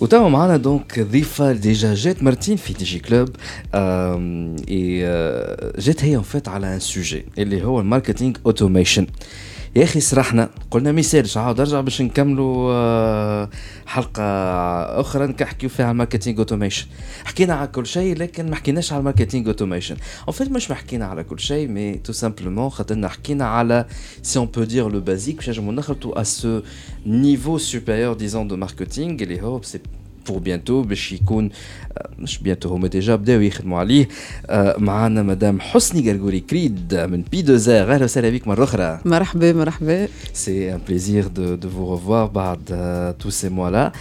[0.00, 3.28] وتوا معنا دونك ضيفة ديجا جات مرتين في تي جي كلوب
[3.74, 9.06] آم، اي آه، جات هي ان فيت على ان سوجي اللي هو الماركتينغ اوتوميشن
[9.76, 13.50] يا اخي سرحنا قلنا ما يسالش عاود ارجع باش نكملوا آه،
[13.86, 14.22] حلقه
[15.00, 16.86] اخرى نحكيو فيها على الماركتينغ اوتوميشن
[17.24, 19.96] حكينا على كل شيء لكن ما حكيناش على الماركتينغ اوتوميشن
[20.28, 23.86] ان فيت مش ما حكينا على كل شيء مي تو سامبلومون خاطرنا حكينا على
[24.22, 26.60] سي اون بو دير لو بازيك باش نجمو نخلطوا ا سو
[27.06, 29.80] نيفو سوبيريور ديزون دو ماركتينغ اللي هو سي
[30.23, 31.49] pour bientôt, Bishikun
[32.18, 34.08] مش بيانتو هما ديجا بداو يخدموا عليه
[34.46, 39.00] آه، معانا مدام حسني قرقوري كريد من بي دو زار اهلا وسهلا بك مره اخرى
[39.04, 42.64] مرحبا مرحبا سي ان بليزير دو دو فو ريفوار بعد
[43.18, 43.92] تو سي موا لا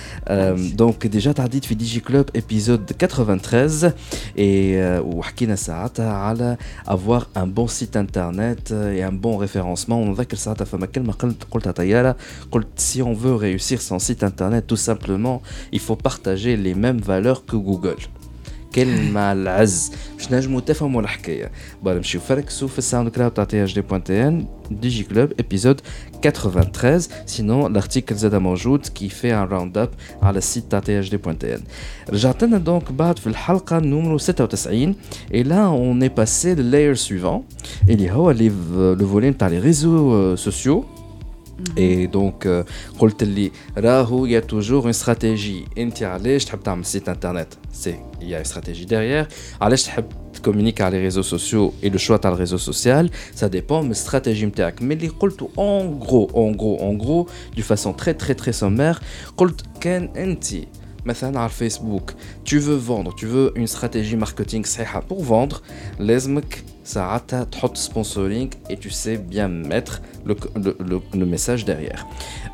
[0.56, 3.92] دونك ديجا تعديت في دي جي كلوب ابيزود 93
[4.40, 10.66] اي وحكينا ساعتها على افوار ان بون سيت انترنت اي ان بون ريفيرونسمون ونذكر ساعتها
[10.66, 12.16] فما كلمه قلت قلتها طياره
[12.52, 15.38] قلت si on veut réussir son site internet tout simplement
[15.72, 17.79] il faut partager les mêmes valeurs que Google
[18.76, 21.52] كلمة العز باش نجمو تفهموا الحكاية
[21.84, 25.04] بقى نمشيو فركسوا في الساوند كلاود تاع تي اش دي بوان تي ان دي جي
[25.04, 25.82] كلوب ابيزود
[26.24, 29.90] 93 سينون الارتيكل زاد موجود كي في ان راوند اب
[30.22, 31.62] على السيت تاع تي اش دي بوان تي ان
[32.10, 34.96] رجعت لنا دونك بعد في الحلقة نمرو 96
[35.32, 37.42] et là on est passé le layer suivant
[37.90, 38.52] اللي هو اللي
[39.00, 40.86] لو فولي تاع لي ريزو سوسيو
[41.77, 42.65] Et donc, euh,
[44.27, 45.65] il y a toujours une stratégie.
[46.85, 49.27] site internet c'est Il y a une stratégie derrière.
[50.33, 53.83] tu communiques à les réseaux sociaux et le choix de le réseau social, ça dépend
[53.83, 54.51] de la stratégie.
[54.81, 54.97] Mais
[55.57, 57.27] en gros, en gros, en gros,
[57.57, 59.01] de façon très, très, très sommaire,
[59.37, 59.49] quand
[61.10, 62.12] تري تري تري سومير قلت كان انت مثلا على الفيسبوك
[62.46, 65.62] tu veux vendre tu veux une stratégie marketing صحيحة pour vendre
[66.00, 72.06] لازمك ساعتها تحط sponsoring et tu sais bien mettre le, le, le, le message derrière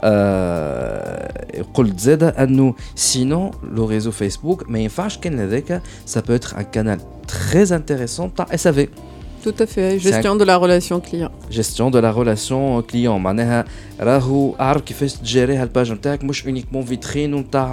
[0.03, 6.55] آه قلت زادة انه sinon le réseau Facebook ما ينفعش كان هذاك ça peut être
[6.57, 8.88] un canal très intéressant تاع SAV
[9.45, 13.66] tout à fait gestion de la relation client gestion de la relation client معناها
[13.99, 17.69] راهو اعرف كيفاش تجاريها الباج نتاعك مش اونيكمون فيترين نتاع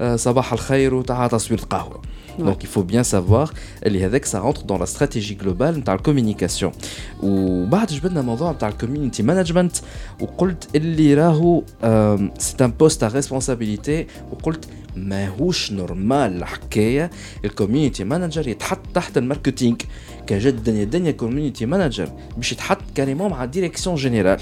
[0.00, 2.02] آه، صباح الخير وتاع تصوير القهوه
[2.38, 3.50] دونك il faut bien savoir
[3.86, 6.72] اللي هذاك ça rentre dans la stratégie globale نتاع الكوميونيكاسيون
[7.22, 9.76] وبعد جبدنا موضوع نتاع الكوميونيتي مانجمنت
[10.20, 11.62] وقلت اللي راهو
[12.38, 17.10] سي ان بوست تاع ريسبونسابيلتي وقلت ماهوش نورمال الحكايه
[17.44, 19.76] الكوميونيتي مانجر يتحط تحت الماركتينغ
[20.30, 24.40] كان جات الدنيا الدنيا كوميونيتي مانجر باش يتحط كاريمون مع ديريكسيون جينيرال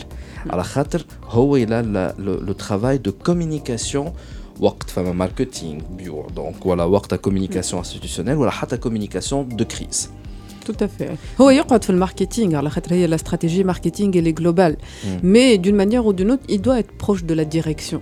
[0.50, 4.12] على خاطر هو الى لو ترافاي دو كوميونيكاسيون
[4.60, 10.10] وقت فما ماركتينغ بيور دونك ولا وقت كوميونيكاسيون انستيتيوشنيل ولا حتى كوميونيكاسيون دو كريز
[10.68, 14.76] tout à fait هو يقعد في الماركتينغ على خاطر هي لا استراتيجي ماركتينغ اللي جلوبال
[15.22, 17.98] مي دون مانيير او دون اوت il doit être proche de la direction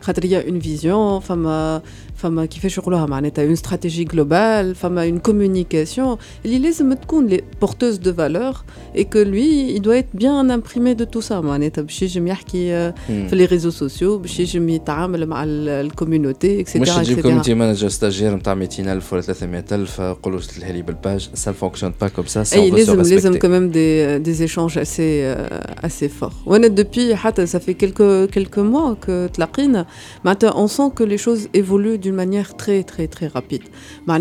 [0.00, 1.82] خاطر هي اون فيزيون فما
[2.16, 7.96] فما كيفاش يقولوها معناتها اون استراتيجي جلوبال فما اون كوميونيكاسيون اللي لازم تكون لي بورتوز
[7.96, 8.56] دو فالور
[8.96, 12.74] اي كو لوي il doit être bien imprimé de tout ça معناتها باش يجم يحكي
[12.74, 17.54] آه، في لي ريزو سوسيو باش يجم يتعامل مع الكوميونيتي مش اكسيتيرا تجيب اكسيتيرا كوميونيتي
[17.54, 22.28] مانجر ستاجير نتاع 200000 ولا 300000 قولوا اشتريها لي بالباج ça ne fonctionne pas comme
[22.34, 23.38] ça si on اي veut se لازم لازم respecter.
[23.38, 28.30] quand même des, des échanges assez euh, assez forts وانا depuis حتى ça fait quelques
[28.30, 29.86] quelques mois que تلاقينا
[30.24, 33.63] معناتها on sent que les choses évoluent d'une manière très très très rapide.
[34.07, 34.17] Bah,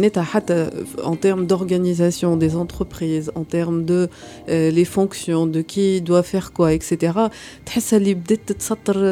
[0.50, 0.70] euh,
[1.02, 4.08] en termes d'organisation des entreprises, en termes de
[4.48, 7.12] euh, les fonctions, de qui doit faire quoi, etc.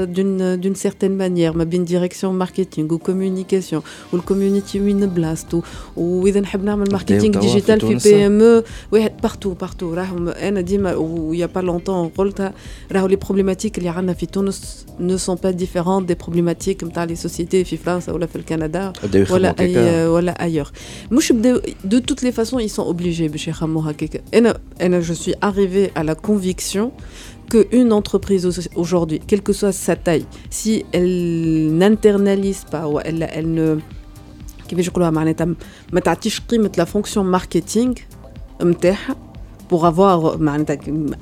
[0.06, 3.82] D'une, d'une certaine manière, ma bien direction marketing ou communication,
[4.12, 5.62] ou le community win blast, ou,
[5.96, 9.94] ou le marketing digital, fait PME, ouais, partout, partout.
[10.42, 12.10] Il n'y a pas longtemps,
[13.08, 13.90] les problématiques, les
[14.98, 17.64] ne sont pas différentes des problématiques comme les sociétés,
[18.12, 18.61] ou la Canada.
[18.61, 20.01] ديفيرون دي بروبليماتيك نتاع لي سوسيتي في فرنسا ولا في الكندا بداو يخدموا ولا هكاكا.
[20.01, 20.71] اي ولا ايور
[21.11, 25.13] مش بداو دو توت لي فاسون ils sont obligés باش يخموا هكاك انا انا جو
[25.13, 26.91] سوي arrivé à la conviction
[27.51, 28.45] qu'une entreprise
[28.75, 33.79] aujourd'hui, quelle que soit sa taille, si elle n'internalise pas ou elle, elle ne
[34.67, 35.47] كيفاش نقولوها معناتها
[35.93, 37.99] ما تعطيش قيمه la fonction marketing
[38.63, 39.15] نتاعها
[39.69, 40.37] pour avoir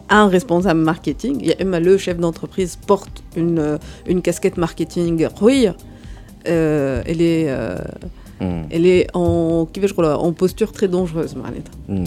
[0.10, 5.68] un responsable marketing, il y a le chef d'entreprise porte une, une casquette marketing oui,
[5.68, 5.74] euh,
[6.46, 7.78] elle est euh,
[8.70, 9.68] elle est en
[10.26, 11.36] en posture très dangereuse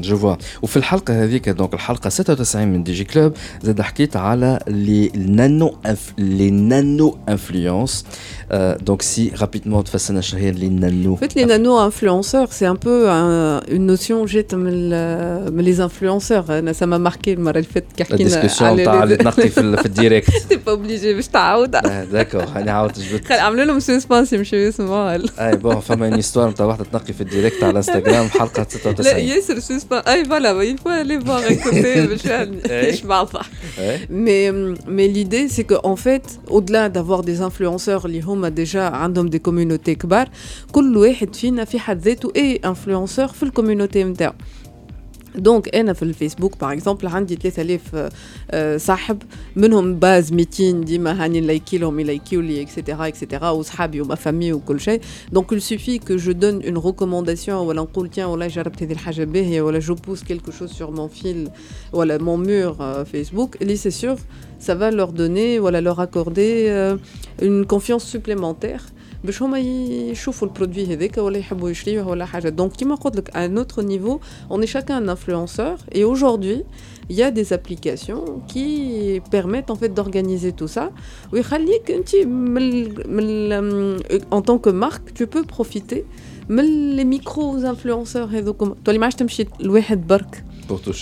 [0.02, 4.58] je vois وفي الحلقه هذيك دونك الحلقه 96 من دي جي كلوب زاد حكيت على
[4.68, 5.76] لي نانو
[6.18, 8.04] لي نانو انفلونس
[8.80, 13.08] دونك سي رابيدمون تفسرنا شنو هي لي نانو En fait, les nano-influenceurs, c'est un peu
[13.08, 14.90] un, une notion جات من,
[15.56, 16.50] من les influenceurs.
[16.50, 19.86] أنا ça m'a marqué المرة اللي فاتت كي حكينا الديسكسيون تاع اللي تنقي في, في
[19.86, 22.04] الديريكت T'es pas obligé باش تعاودها.
[22.04, 25.22] داكور انا عاودت جبت عملوا لهم سسبانس يمشيو يسمعوها.
[25.38, 29.18] اي بون فما une histoire نتاع واحده تنقي في الديريكت على انستغرام حلقه 96 لا
[29.18, 32.20] ياسر سسبانس اي فوالا il faut aller voir écouter باش
[32.70, 33.50] يشبع الضحك.
[34.10, 34.52] Mais
[34.96, 39.38] mais l'idée c'est que en fait au-delà d'avoir des influenceurs اللي هما déjà عندهم des
[39.38, 40.28] communautés كبار
[40.72, 44.32] كل واحد فينا في حد ذاته اي انفلونسور في الكوميونيتي نتاعو
[45.34, 48.10] دونك انا في الفيسبوك باغ اكزومبل عندي 3000
[48.86, 49.22] صاحب
[49.56, 54.80] منهم باز 200 ديما هاني نلايكي لهم يلايكيو لي اكسيتيرا اكسيتيرا وصحابي وما فامي وكل
[54.80, 55.00] شيء
[55.32, 59.24] دونك il suffit que je donne une recommandation ولا نقول tiens والله جربت هذه الحاجه
[59.24, 61.50] باهيه ولا جو بوست quelque chose sur mon fil
[61.92, 62.76] ولا mon mur
[63.12, 64.16] Facebook اللي c'est sûr
[64.68, 66.98] ça va leur donner ولا leur accorder
[67.42, 68.82] une confiance supplémentaire
[69.24, 73.48] باش هما يشوفوا البرودوي هذاك ولا يحبوا يشريوه ولا حاجه دونك كيما قلت لك à
[73.48, 76.64] notre niveau on est chacun un influenceur et aujourd'hui
[77.10, 80.90] il y a des applications qui permettent en fait d'organiser tout ça
[81.32, 82.84] ويخليك انت من,
[83.16, 83.98] من
[84.30, 86.04] en tant que marque tu peux profiter
[86.48, 90.44] من les micro influenceurs هذوك تولي ما عادش تمشي لواحد برك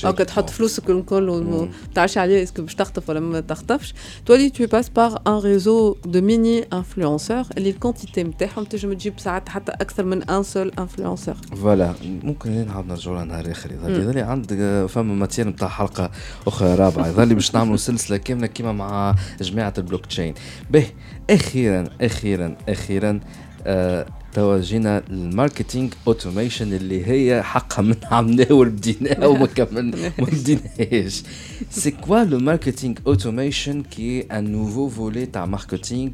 [0.05, 3.93] أو تحط فلوسك الكل وتعشي عليه اسكو باش تخطف ولا ما تخطفش.
[4.25, 9.49] تولي تو باس باغ ان ريزو دو ميني انفلونسور اللي الكونتيتي نتاعهم تنجم تجيب ساعات
[9.49, 11.93] حتى أكثر من ان سول انفلونسور فوالا
[12.23, 13.71] ممكن نعاود نرجعوا لها نهار آخر.
[13.71, 16.11] يظل لي عندك فما ماتير نتاع حلقة
[16.47, 17.07] أخرى رابعة.
[17.07, 20.33] يظل لي باش نعملوا سلسلة كاملة كيما مع جماعة البلوك تشين.
[20.69, 20.85] به
[21.29, 23.19] أخيرا أخيرا أخيرا
[23.65, 31.22] آه توا جينا الماركتينغ اوتوميشن اللي هي حقها من عملناه وبديناه وما كملنا ما بديناهاش
[31.70, 36.10] سي كوا لو ماركتينغ اوتوميشن كي ان نوفو فولي تاع ماركتينغ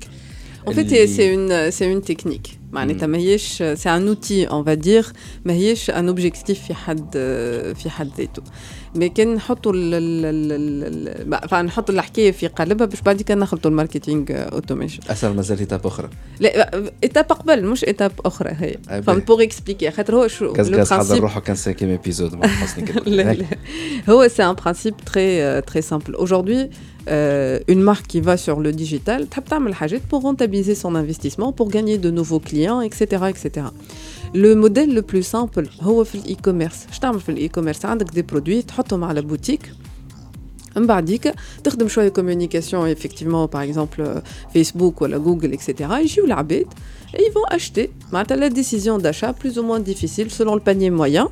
[0.64, 2.56] En fait, c'est une, c'est une technique.
[2.72, 5.02] معناتها ماهيش سي ان اوتي اون فا
[5.44, 7.10] ماهيش ان اوبجيكتيف في حد
[7.82, 8.42] في حد ذاته
[8.95, 9.73] مي كان نحطوا
[11.47, 16.09] فنحطوا الحكاية في قالبها باش بعد كان نخلطوا الماركتينغ اوتوميشن أصلا مازال ايتاب أخرى.
[16.39, 16.71] لا
[17.03, 19.01] ايتاب قبل مش ايتاب أخرى هي.
[19.01, 22.33] فهمت بوغ اكسبليكي خاطر هو شو لو حضر روحه كان سانكيم ايبيزود
[24.09, 26.69] هو سي ان برانسيب تري تري سامبل اودروي
[27.09, 29.27] euh, une marque qui va sur le digital,
[30.09, 33.23] pour rentabiliser son investissement, pour gagner de nouveaux clients, etc.
[33.29, 33.67] etc.
[34.34, 35.64] Le modèle le plus simple,
[36.04, 36.86] c'est l'e-commerce.
[36.92, 39.66] Je t'aime في l'e-commerce, عندك des produits, تحطهم على boutique.
[40.76, 41.34] من بعديك
[41.64, 44.22] تخدم شويه communication effectivement par exemple
[44.54, 45.74] Facebook ou Google etc.
[45.90, 46.66] يجيو العباد
[47.14, 50.90] et ils vont acheter معناتها la décision d'achat plus ou moins difficile selon le panier
[50.90, 51.28] moyen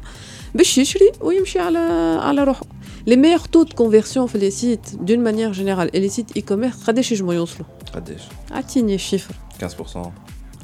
[0.54, 1.78] باش يشري ويمشي على
[2.22, 2.66] على روحه
[3.08, 6.84] les meilleurs taux de conversion sur les sites d'une manière générale et les sites e-commerce
[6.86, 9.98] قداش يجموا يوصلوا قداش اعطيني chiffre 15%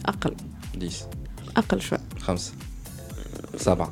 [0.07, 0.35] اقل
[0.77, 1.11] 10
[1.57, 2.38] اقل شويه Rams.
[3.58, 3.90] Ça va.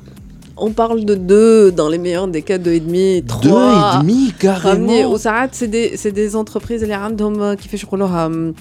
[0.58, 4.02] On parle de 2, dans les meilleurs des cas, 2,5, 3.
[4.04, 5.12] 2,5 carrément.
[5.12, 5.18] Au
[5.52, 8.52] c'est des, c'est des entreprises, les random euh, qui fait leur euh,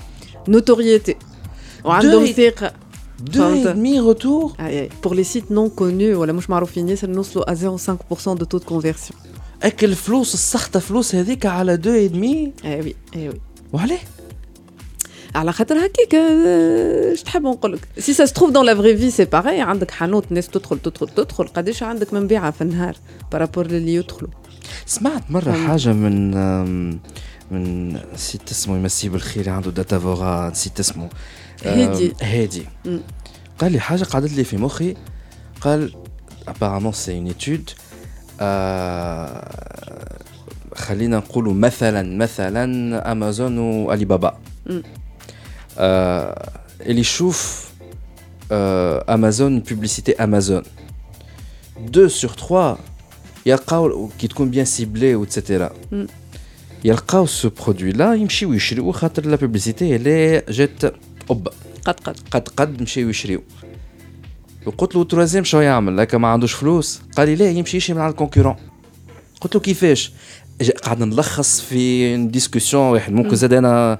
[0.46, 1.16] notoriété.
[1.84, 2.24] Random
[3.20, 6.94] deux et demi retour ah, eh, Pour les sites non connus, voilà, moi je m'arrofine,
[6.96, 9.14] ça nous à 0,5% de taux de conversion.
[9.64, 12.94] Et quel flou, ce sarta flou, c'est dit qu'à la deux et demi Eh oui,
[13.12, 13.34] eh oui.
[13.72, 13.94] Voilà.
[15.34, 16.14] على خاطر هكاك
[17.12, 20.32] اش تحب نقول لك؟ سي سا ستروف دون لا فري في سي باغي عندك حانوت
[20.32, 21.46] ناس تدخل تدخل تدخل.
[21.46, 22.96] قداش عندك من بيعة في النهار
[23.32, 24.30] بارابور للي يدخلوا؟
[24.86, 26.30] سمعت مرة حاجة من
[27.50, 31.08] من نسيت اسمه يمسيه بالخير عنده داتا فورا نسيت اسمه.
[31.64, 32.12] هادي.
[32.22, 32.66] هادي.
[33.58, 34.94] قال لي حاجة قعدت لي في مخي.
[35.60, 35.94] قال
[36.48, 37.70] apparemment c'est une étude.
[38.40, 40.18] آه
[40.74, 44.38] خلينا نقولوا مثلا مثلا امازون والي بابا
[44.70, 44.82] آه
[45.77, 47.69] اللي يشوف
[48.51, 50.63] آه امازون بوبليسيتي امازون
[51.87, 52.77] 2 sur 3
[53.45, 55.71] يلقاو كي تكون بيان سيبلي وتسيتيرا
[56.85, 60.83] يلقاو سو برودوي لا يمشيو يشريو خاطر لا بوبليسيتي اللي جات
[61.29, 61.51] اوبا
[61.85, 63.43] قد قد قد قد مشيو يشريو
[64.65, 68.01] وقلت له تروازيام شو يعمل لك ما عندوش فلوس قال لي لا يمشي يشري من
[68.01, 68.55] على الكونكورون
[69.41, 70.11] قلت له كيفاش
[70.83, 73.99] قاعد نلخص في ديسكسيون واحد ممكن زاد انا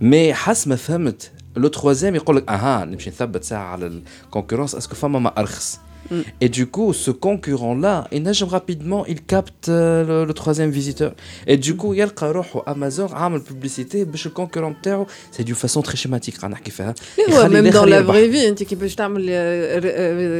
[0.00, 4.94] مي حس ما فهمت لو تروازيام يقول لك اها نمشي نثبت ساعه على الكونكورونس اسكو
[4.94, 5.78] فما ما ارخص
[6.40, 11.12] Et du coup, ce concurrent-là, il nage rapidement, il capte euh, le, le troisième visiteur.
[11.46, 14.74] Et du coup, il y a le Amazon, Amazon a une publicité, le concurrent
[15.30, 16.36] c'est d'une façon très schématique.
[16.42, 19.22] même dans la vraie vie, tu peux تعمل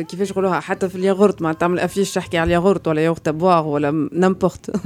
[0.03, 3.29] كيفاش يقولوها حتى في الياغورت ما تعمل افيش تحكي على الياغورت ولا ياغورت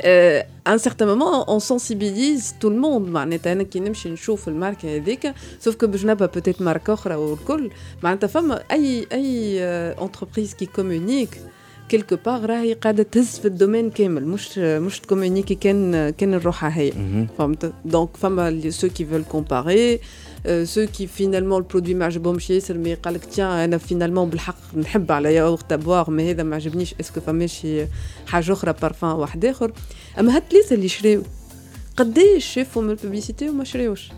[0.00, 3.08] بواغ ولا نامبورت ولا مقرونه euh, à un certain moment, on sensibilise tout le monde.
[3.08, 5.32] معناتها كي نمشي نشوف الماركه هذيك
[5.64, 7.70] sauf que باش نبقى peut-être ماركه اخرى والكل
[8.02, 11.36] معناتها فما اي اي entreprise qui communique
[11.92, 16.92] quelque part راهي قاعده تهز في الدومين كامل مش مش تكومونيكي كان كان روحها هي
[17.38, 20.00] فهمت دونك فما ceux qui veulent comparer
[20.46, 24.76] ceux qui finalement le produit ما عجبهمش ياسر مي قال لك تيان انا فينالمون بالحق
[24.76, 27.86] نحب على ياغورت بواغ ما هذا ما عجبنيش اسكو فماشي
[28.26, 29.72] حاجه اخرى بارفان واحد اخر
[30.18, 31.22] اما هاد الثلاثه اللي شراو
[31.96, 34.08] قداش شافوا من الببليسيتي وما شراوش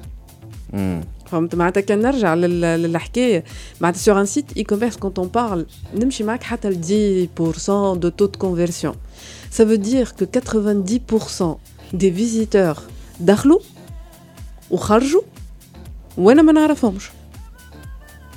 [1.26, 3.44] فهمت معناتها كان نرجع للحكايه
[3.80, 8.08] معناتها سور ان سيت اي كوميرس كونت اون بارل نمشي معاك حتى ل 10% دو
[8.08, 8.94] تو دو كونفرسيون
[9.58, 11.44] ça veut dire que 90%
[11.94, 12.80] des visiteurs
[13.20, 13.60] دخلوا
[14.70, 15.22] وخرجوا
[16.18, 17.10] وانا ما نعرفهمش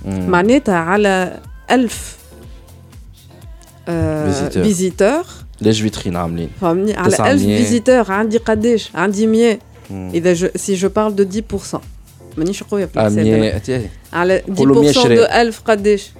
[0.06, 1.40] معناتها على
[1.72, 2.18] ألف
[3.88, 5.26] آه فيزيتور
[5.62, 9.60] ليش فيترين عاملين فهمني على 1000 فيزيتور عندي قداش عندي 100
[9.92, 11.78] اذا جو سي جو بارل دو 10%
[12.38, 14.84] مانيش قويه في الحساب على 10% دو
[15.24, 16.12] 1000 قداش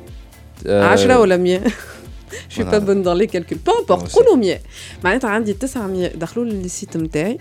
[0.66, 1.62] 10 ولا 100
[2.50, 4.60] je suis pas bonne dans les calculs peu importe قولوا 100
[5.04, 7.38] معناتها عندي 900 دخلوا لي السيت نتاعي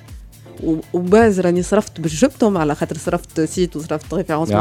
[0.93, 4.51] وباز راني صرفت باش جبتهم على خاطر صرفت سيت وصرفت ريفيرونس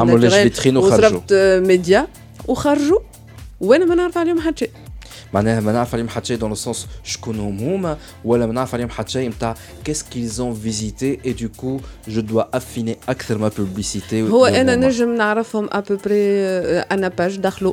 [0.66, 1.32] وصرفت
[1.66, 2.06] ميديا
[2.48, 2.98] وخرجوا.
[3.60, 4.70] وأنا ما نعرف عليهم حتى شيء.
[5.32, 8.88] معناها ما نعرف عليهم حتى شيء دون لو سونس شكون هما ولا ما نعرف عليهم
[8.88, 9.54] حتى شيء نتاع
[9.84, 15.14] كيس كيلز فيزيتي اي دو كو جو دوا افيني أكثر ما بوبليسيتي هو أنا نجم
[15.14, 16.40] نعرفهم ابوبري
[16.78, 17.72] أنا باج دخلوا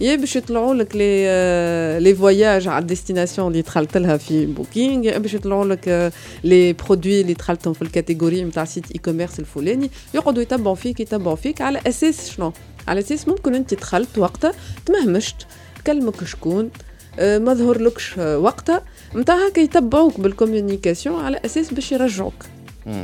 [0.00, 1.26] يا باش يطلعوا لك لي
[2.00, 6.12] لي فواياج على الديستيناسيون اللي دخلت لها في بوكينغ يا باش يطلعوا لك
[6.44, 9.90] لي برودوي اللي دخلتهم في الكاتيجوري نتاع سيت اي كوميرس الفلاني.
[10.14, 12.52] يقعدوا يتبعوا فيك يتبعوا فيك على أساس شنو؟
[12.88, 14.52] على أساس ممكن أنت دخلت وقتها
[14.86, 15.36] تمهمشت.
[15.86, 16.70] كلمك شكون؟
[17.18, 18.82] ما ظهرلكش وقتها.
[19.14, 22.44] نتاع هكا يتبعوك بالكوميونيكاسيون على أساس باش يرجعوك.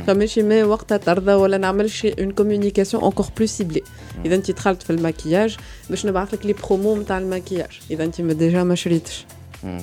[0.06, 3.82] فماشي ما وقتها ترضى ولا نعمل شي اون كوميونيكاسيون انكور بلو سيبلي
[4.24, 5.56] اذا انت دخلت في الماكياج
[5.90, 9.24] باش نبعث لك لي برومو نتاع الماكياج اذا انت ديجا ما شريتش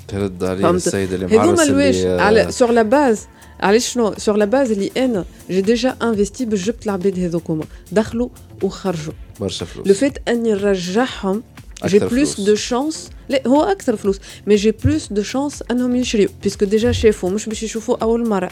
[0.07, 3.27] ترد عليه السيد اللي معرس اللي على سور لا باز
[3.59, 8.29] علاش شنو سور لا باز اللي انا جي ديجا انفستي باش جبت العباد هذوكما دخلوا
[8.63, 11.43] وخرجوا برشا فلوس لو فيت اني نرجعهم
[11.85, 16.29] جي بلوس دو شانس لا هو اكثر فلوس مي جي بلوس دو شانس انهم يشريو
[16.43, 18.51] بيسكو ديجا شافوا مش باش يشوفوا اول مره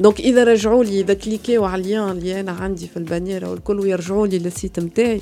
[0.00, 4.26] دونك إذا رجعوا لي إذا كليكيو على اللين اللي أنا عندي في البانيره والكل ويرجعوا
[4.26, 5.20] لي للسيت نتاعي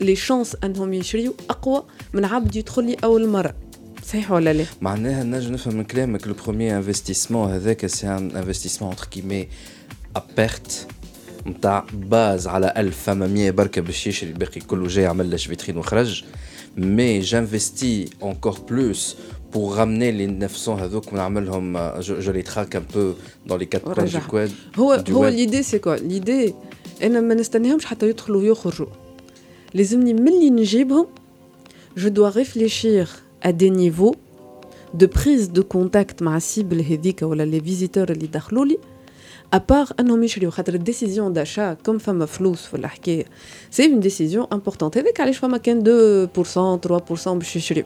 [0.00, 1.82] لي شانس أنهم يشريوا أقوى
[2.12, 3.54] من عبد يدخل لي أول مرة
[4.06, 8.90] صحيح ولا لا؟ معناها نجم نفهم من كلامك لو بروميير انفستيسمون هذاك سي ان انفستيسمون
[8.90, 9.48] انتر كيمي
[10.16, 10.86] ا بيرت
[11.46, 15.76] نتاع باز على 1000 فما 100 بركة باش يشري الباقي كله جاي عمل لاش فيترين
[15.76, 16.24] وخرج
[16.76, 19.16] مي جانفستي انكور بلوس
[19.51, 23.13] pour ramener les 900 هذوك ونعملهم je, je les traque un peu
[23.47, 26.53] dans les quatre coins du quad هو هو l'idée c'est quoi l'idée
[27.03, 28.87] انا ما نستناهمش حتى يدخلوا ويخرجوا
[29.73, 31.05] لازمني ملي نجيبهم
[31.97, 34.15] je dois réfléchir à des niveaux
[34.93, 38.77] de prise de contact مع السيبل هذيك ولا لي فيزيتور اللي دخلوا لي
[39.53, 43.25] ابار انهم يشريو خاطر الديسيزيون داشا كوم فما فلوس في الحكايه
[43.71, 45.83] سي اون ديسيزيون امبورطونت هذاك علاش فما كان
[46.27, 46.29] 2%
[47.23, 47.85] 3% باش يشريو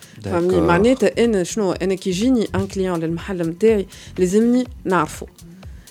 [0.23, 3.87] فهمني؟ معناتها أنا شنو؟ أنا كي يجيني ان كليون للمحل نتاعي
[4.17, 5.27] لازمني نعرفه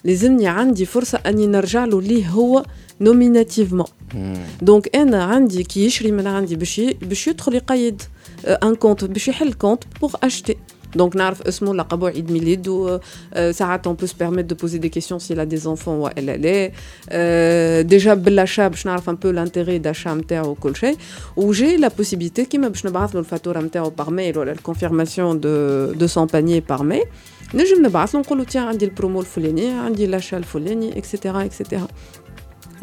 [0.04, 2.64] لازمني عندي فرصة أني نرجع له ليه هو
[3.00, 3.86] نوميناتيفمون
[4.62, 8.02] دونك أنا عندي كي يشري من عندي باش باش يدخل يقيد
[8.46, 10.56] ان كونت باش يحل كونت بوغ اشتي
[10.97, 12.99] Donc, نعرف اسمه لقبه عيد ميلاد و
[13.51, 16.29] ساعات on peut se permettre de poser des questions s'il a des enfants ou elle
[16.29, 16.71] elle est.
[17.11, 20.95] Euh, déjà بالachat باش نعرف un peu l'intérêt d'achat نتاعو وكل شيء.
[21.37, 25.93] و j'ai la possibilité كيما باش نبعث له الفاتورة نتاعو par mail ولا الconfirmation de
[25.95, 27.05] de son panier par mail.
[27.53, 31.13] نجم نبعث له نقول له tiens عندي البرومو الفلاني عندي l'achat الفلاني etc
[31.45, 31.81] etc.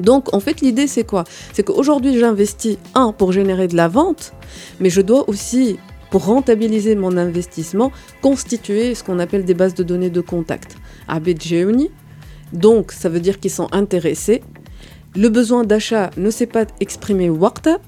[0.00, 4.32] Donc, en fait, l'idée, c'est quoi C'est qu'aujourd'hui, j'investis, un, pour générer de la vente,
[4.80, 5.78] mais je dois aussi,
[6.10, 7.90] pour rentabiliser mon investissement,
[8.20, 10.76] constituer ce qu'on appelle des bases de données de contact.
[11.08, 11.90] Abedjeuni.
[12.52, 14.42] Donc, ça veut dire qu'ils sont intéressés.
[15.22, 17.78] Le besoin d'achat ne s'est pas exprimé waqta,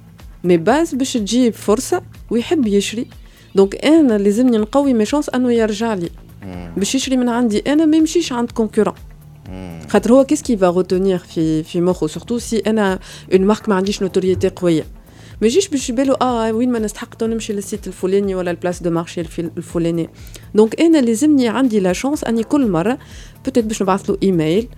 [0.42, 3.06] mais base باش تجيب فرصة ويحب يشري.
[3.58, 6.10] Donc, انا لازمني نقوي mes chances انه يرجع لي.
[6.76, 8.94] باش يشري من عندي انا ما يمشيش عند concurrent.
[9.92, 12.98] qu'est-ce qu'il va retenir في في مخه surtout si انا
[13.32, 14.84] une marque ما عنديش notoriété قويه
[15.40, 19.20] ما يجيش باش يبالو اه وين ما نستحق نمشي للسيت الفلاني ولا البلاس دو مارشي
[19.38, 20.10] الفلاني
[20.54, 22.98] دونك انا لازمني عندي لا شانس اني كل مره
[23.44, 24.68] بوتيت باش نبعث له ايميل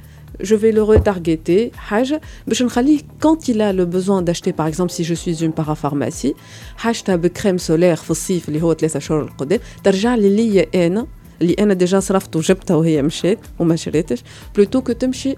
[0.43, 4.93] je vais le retargeter حاجه باش نخليه quand il a le besoin d'acheter par exemple
[4.93, 6.35] si je suis une parapharmacie
[6.77, 11.07] حاجتها بكريم سولير في الصيف اللي هو ثلاثة شهور القدام ترجع لي ليا انا
[11.43, 14.23] اللي انا ديجا صرفت وجبتها وهي مشات وما شريتش
[14.55, 15.35] بلوتو كو تمشي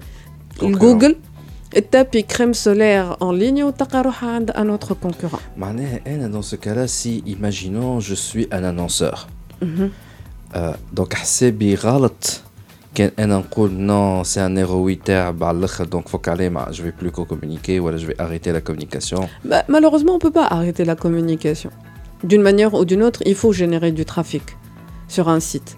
[0.61, 1.15] لجوجل
[1.91, 6.55] تابي كريم سولير en ligne وتلقى روحها عند ان اوتر كونكورون معناها انا dans ce
[6.55, 9.27] cas-là si imaginons je suis un annonceur
[10.93, 12.41] دونك حسابي غلط
[12.95, 16.83] كان انا نقول نو سي ان ايرو تاعب على الاخر دونك فوك عليه ما جو
[16.83, 20.95] في بلو كومونيكي ولا جو في اريتي لا كومونيكاسيون malheureusement on peut pas arrêter la
[20.95, 21.69] communication
[22.23, 24.43] d'une manière ou d'une autre il faut générer du trafic
[25.07, 25.77] sur un site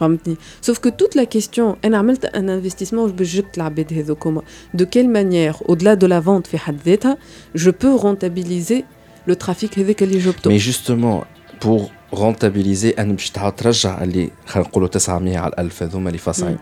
[0.00, 4.42] فهمتني؟ سوف كو توت لا كيستيون أنا عملت أن انفستيسمون باش جبت العباد هذوكما
[4.74, 7.18] دو كيل مانيير أو دلا دو لا فونت في حد ذاتها
[7.54, 8.84] جو بو رونتابيليزي
[9.26, 11.22] لو ترافيك هذاك اللي جبته؟ مي جوستومون
[11.62, 16.58] بور رونتابيليزي أنا باش تعاود ترجع اللي خلينا نقولوا 900 على 1000 هذوما اللي فاصعين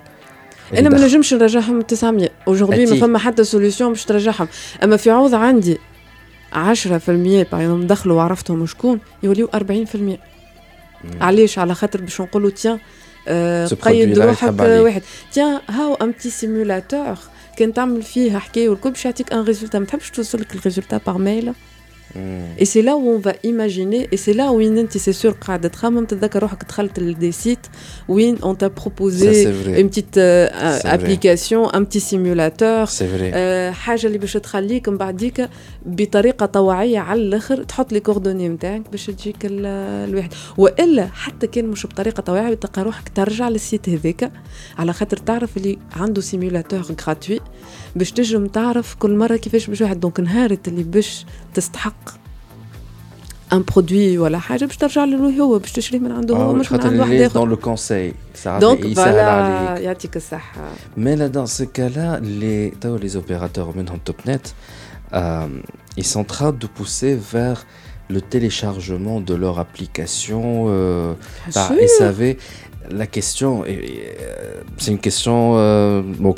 [0.73, 4.49] أنا ما نجمش نرجعهم 900 اجوردي ما فما حتى سوليسيون باش ترجعهم.
[4.83, 5.79] أما في عوض عندي
[6.55, 6.57] 10%
[7.53, 9.59] باغ دخلوا وعرفتهم شكون؟ يوليو 40%
[11.21, 12.79] علاش؟ على خاطر باش نقولوا تيان
[13.82, 17.18] قيد روحك واحد تيان هاو ام بتي سيمولاتور
[17.58, 21.18] كان تعمل فيه حكايه والكل باش يعطيك ان ريزولتا ما تحبش توصل لك الريزولتا باغ
[21.18, 21.54] ميل
[22.59, 26.05] Et c'est là où on va imaginer, et c'est là où c'est sûr قاعدة تخمم
[26.05, 27.67] تتذكر روحك دخلت لدي سيت
[28.09, 29.45] وين on t'a proposé
[29.81, 30.49] une petite euh,
[30.85, 32.89] application, un petit simulateur
[33.73, 35.49] حاجة اللي باش تخليك من بعديك
[35.87, 41.87] بطريقة طوعية على الآخر تحط لي كوردوني نتاعك باش تجيك الواحد والا حتى كان مش
[41.87, 44.33] بطريقة طوعية تلقى روحك ترجع للسيت هذاك
[44.79, 47.41] على خاطر تعرف اللي عنده سيمولاتور غراتوي
[47.96, 52.10] باش تجم تعرف كل مرة كيفاش باش واحد دونك نهارت اللي باش تستحق
[53.54, 56.82] ان برودوي ولا حاجه باش ترجع له هو باش تشري من عنده هو مش من
[56.82, 58.14] عند واحد اخر دون لو كونساي
[58.46, 60.62] دونك فوالا يعطيك الصحه
[60.98, 64.48] مي لا دون سو كالا لي تو لي اوبيراتور منهم توب نت
[65.98, 67.66] ils sont en train de pousser vers
[68.10, 70.66] le téléchargement de leur application.
[70.68, 71.14] Euh,
[71.54, 72.38] bah, et savez,
[72.91, 73.65] la question,
[74.79, 75.55] c'est une question,
[76.19, 76.33] bon,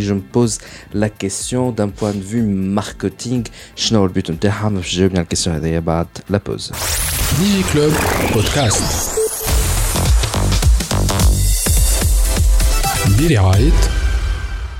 [0.00, 0.58] je me pose
[0.92, 3.46] la question d'un point de vue marketing.
[3.76, 4.30] Je n'ai but
[4.82, 5.52] je bien la question
[6.28, 6.72] la pause.
[7.38, 7.92] DigiClub
[8.32, 9.16] Podcast.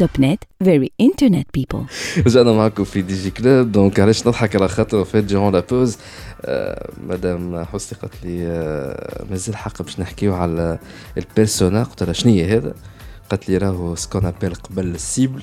[0.00, 1.78] توب very internet people.
[2.26, 5.98] رجعنا معكم في دي جي كلوب دونك علاش نضحك على خاطر فات جيرون لا بوز
[7.08, 8.44] مدام حسني قالت لي
[9.30, 10.78] مازال حق باش نحكيو على
[11.16, 12.74] البيرسونا قلت لها شنو هي هذا؟
[13.30, 15.42] قالت لي راهو سكون ابيل قبل السيبل.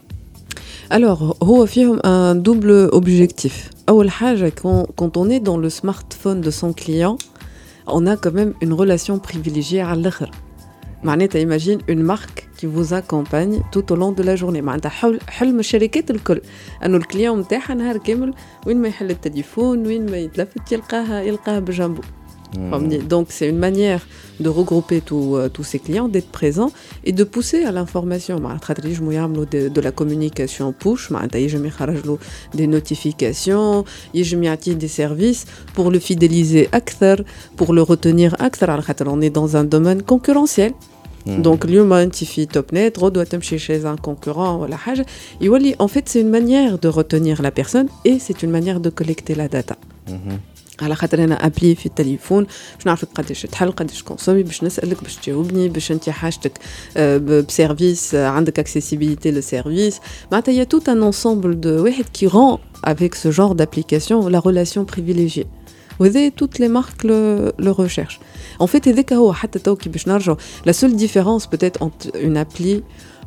[0.90, 3.52] Alors, هو فيهم un double objectif.
[3.88, 4.52] أول حاجة
[4.96, 7.18] quand on est dans le smartphone de son client,
[7.86, 10.30] on a quand même une relation privilégiée à l'autre.
[11.04, 15.20] معناتها imagine une marque qui vous accompagne tout au long de la journée معناتها حل
[15.28, 16.40] حلم الشركات الكل
[16.84, 18.34] انه الكليون نتاعها نهار كامل
[18.66, 22.02] وين ما يحل التليفون وين ما يتلفت يلقاها يلقاها بجنبه
[22.57, 23.07] Mmh.
[23.07, 24.05] Donc c'est une manière
[24.39, 26.71] de regrouper euh, tous euh, ces clients, d'être présent
[27.05, 28.37] et de pousser à l'information.
[28.37, 29.01] Je
[29.51, 31.57] De, de la communication push, je
[32.53, 33.85] des notifications,
[34.23, 34.35] je
[34.75, 36.69] des services pour le fidéliser
[37.55, 38.35] pour le retenir
[39.07, 40.73] On est dans un domaine concurrentiel.
[41.25, 41.41] Mmh.
[41.41, 45.03] Donc, l'humain, Tifi TopNet, doit aller chez un concurrent la haja.
[45.79, 49.35] En fait, c'est une manière de retenir la personne et c'est une manière de collecter
[49.35, 49.77] la data.
[50.09, 50.50] Mmh.
[50.82, 52.44] على خاطر انا ابلي في التليفون
[52.76, 56.58] باش نعرفك قداش تحل قداش كونسومي باش نسالك باش تجاوبني باش انت حاجتك
[56.98, 60.00] بسيرفيس عندك اكسيسيبيليتي للسيرفيس
[60.32, 64.84] معناتها يا توت ان انسومبل دو واحد كي رون avec ce genre d'application la relation
[64.84, 65.46] privilégiée
[65.98, 68.20] وهذا toutes les marques le, le recherchent
[68.60, 70.36] en fait هذاك هو حتى تو كي باش نرجعوا
[70.68, 72.82] la seule différence peut-être entre une appli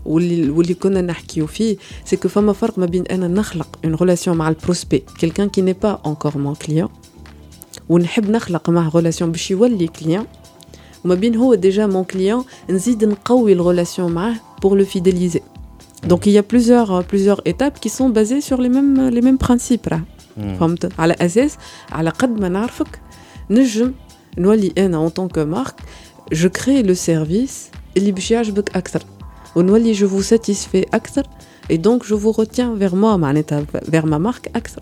[0.05, 4.38] واللي واللي كنا نحكيو فيه سي كو فما فرق ما بين انا نخلق اون ريلاسيون
[4.38, 6.89] مع البروسبي quelqu'un qui n'est pas encore mon client
[7.89, 10.25] ونحب نخلق معاه ريلاسيون باش يولي كليان
[11.05, 14.35] وما بين هو ديجا مون كليان نزيد نقوي الريلاسيون معاه
[14.65, 15.41] pour le fidéliser
[16.07, 19.38] donc il y a plusieurs plusieurs étapes qui sont basées sur les mêmes les mêmes
[19.47, 20.01] principes راه
[20.59, 21.57] فهمت على اساس
[21.91, 22.99] على قد ما نعرفك
[23.49, 23.93] نجم
[24.38, 25.79] نولي انا en tant que marque
[26.33, 29.03] je crée le service اللي باش يعجبك اكثر
[29.55, 31.23] ونولي je vous satisfais اكثر
[31.71, 34.81] et donc je vous retiens vers moi معناتها vers ma marque اكثر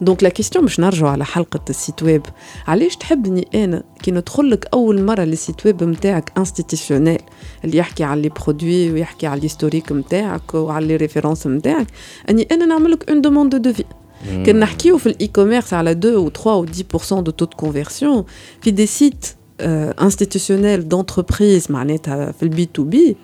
[0.00, 2.22] دونك لا كيستيون باش نرجعوا على حلقه السيت ويب
[2.66, 7.18] علاش تحبني انا كي ندخل لك اول مره للسيت ويب نتاعك انستيتيسيونيل
[7.64, 11.86] اللي يحكي على لي برودوي ويحكي على الهيستوريك نتاعك وعلى لي ريفيرونس نتاعك
[12.30, 13.84] اني انا نعمل لك اون دوموند دو في
[14.24, 18.24] كان نحكيو في الاي كوميرس على 2 و 3 و 10% دو تو دو كونفرسيون
[18.60, 19.26] في دي سيت
[19.60, 23.16] انستيتيسيونيل دونتربريز معناتها في البي تو بي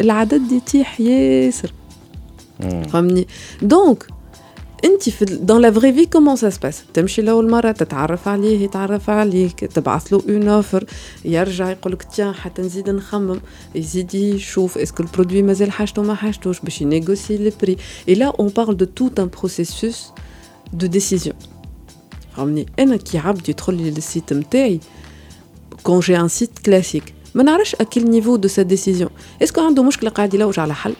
[0.00, 1.72] العدد يتيح ياسر
[2.60, 3.26] فهمني
[3.62, 4.06] دونك
[4.84, 8.64] انت في dans la vraie vie comment ça se passe تمشي لاول مره تتعرف عليه
[8.64, 10.84] يتعرف عليك تبعث له اون اوفر
[11.24, 13.40] يرجع يقول لك تيان حتى نزيد نخمم
[13.74, 17.76] يزيد يشوف اسكو البرودوي مازال حاجته ما حاجتوش باش ينيغوسي لي بري
[18.08, 20.06] اي لا اون بارل دو توت ان بروسيسوس
[20.72, 21.36] دو ديسيزيون
[22.36, 24.80] فهمني انا كي عبد يدخل لي للسيت نتاعي
[25.82, 29.10] كون جي ان سيت كلاسيك ما نعرفش اكيل نيفو دو سا ديسيزيون
[29.42, 30.94] اسكو عنده مشكله قاعد يلوج على حل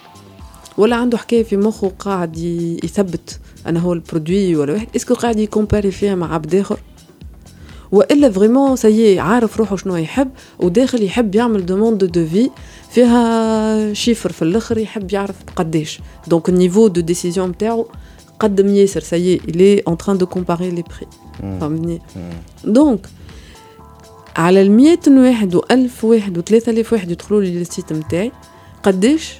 [0.78, 2.38] ولا عنده حكاية في مخه قاعد
[2.84, 4.88] يثبت أنا هو البرودوي ولا واحد.
[4.96, 6.80] اسكو قاعد يكومباري فيها مع عبد آخر؟
[7.92, 12.50] وإلا فريمون سي عارف روحه شنو يحب وداخل يحب يعمل دوموند دو في
[12.92, 17.88] فيها شيفر في الآخر يحب يعرف قداش دونك النيفو دو ديسيزيون نتاعو
[18.40, 21.08] قدم ياسر سي الي اون تران دو كومباري لي بري
[21.60, 22.02] فهمتني؟
[22.64, 23.10] دونك
[24.36, 28.32] على ال واحد و 1000 واحد و 3000 واحد يدخلوا لي السيت نتاعي
[28.84, 29.40] قداش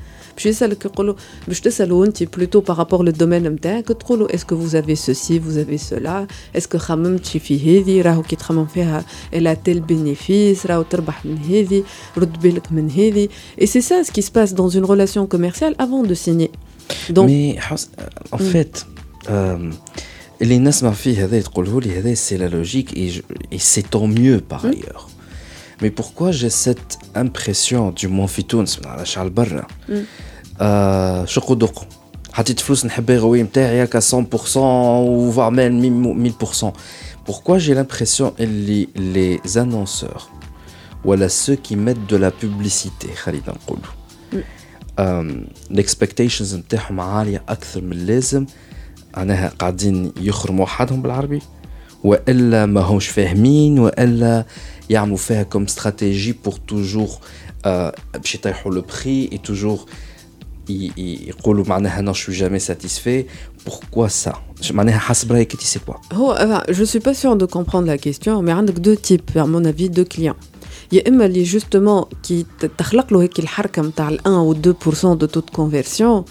[0.36, 1.14] باش يسالك يقولوا
[1.48, 6.26] باش تسالوا انت بلوتو بارابور للدومين نتاعك تقولوا اسكو فوز افي سوسي فوز افي سولا
[6.56, 11.84] اسكو خممتي في هذه راهو كي تخمم فيها الا تيل بينيفيس راهو تربح من هذه
[12.18, 13.28] رد بالك من هذه
[13.60, 16.50] اي سي سا سكي سباس دون اون ريلاسيون كوميرسيال افون دو سيني
[17.10, 17.58] دونك مي
[18.34, 18.78] ان فيت
[20.42, 22.96] اللي نسمع فيه هذا تقوله لي هذا سي لا لوجيك
[23.52, 25.09] اي سي طون ميو باغ ايور
[25.82, 29.66] Mais pourquoi j'ai cette impression, du moins في تونس من على شعل برا
[30.60, 31.82] آه شقو دقو
[32.32, 36.72] حطيت فلوس نحب يغوي نتاعي هكا 100% ou voire même 1000%.
[37.24, 38.42] Pourquoi j'ai l'impression que
[39.14, 40.30] les annonceurs
[41.04, 43.92] voilà ceux qui mettent de la publicité خلينا نقولوا
[45.70, 48.46] l'expectations نتاعهم عالية أكثر من اللازم
[49.16, 51.42] معناها قاعدين يخرموا حدهم بالعربي
[52.04, 54.44] والا ما همش فاهمين والا
[54.90, 57.08] يعملوا فيها كوم استراتيجي بور توجور
[58.14, 59.80] باش يطيحوا لو بري اي توجور
[60.68, 63.24] يقولوا معناها نو شو جامي ساتيسفي
[63.68, 64.36] pourquoi ça
[64.70, 68.42] معناها حسب رايك انت سي كوا هو je suis pas sûr de comprendre la question
[68.42, 70.36] mais عندك deux types à mon avis deux clients
[70.92, 72.46] يا اما اللي جوستومون كي
[72.78, 76.24] تخلق له هيك الحركه نتاع ال 1 و 2% دو توت كونفرسيون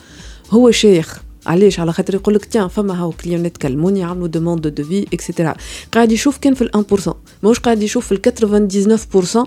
[0.51, 4.84] هو شيخ علاش؟ على خاطر يقول لك تيان فما هاو كليون يتكلموني يعملوا دوموند دو
[4.84, 5.54] في اكسيتيرا
[5.92, 6.70] قاعد يشوف كان في ال
[7.06, 7.10] 1%
[7.42, 9.38] ماهوش قاعد يشوف في ال 99%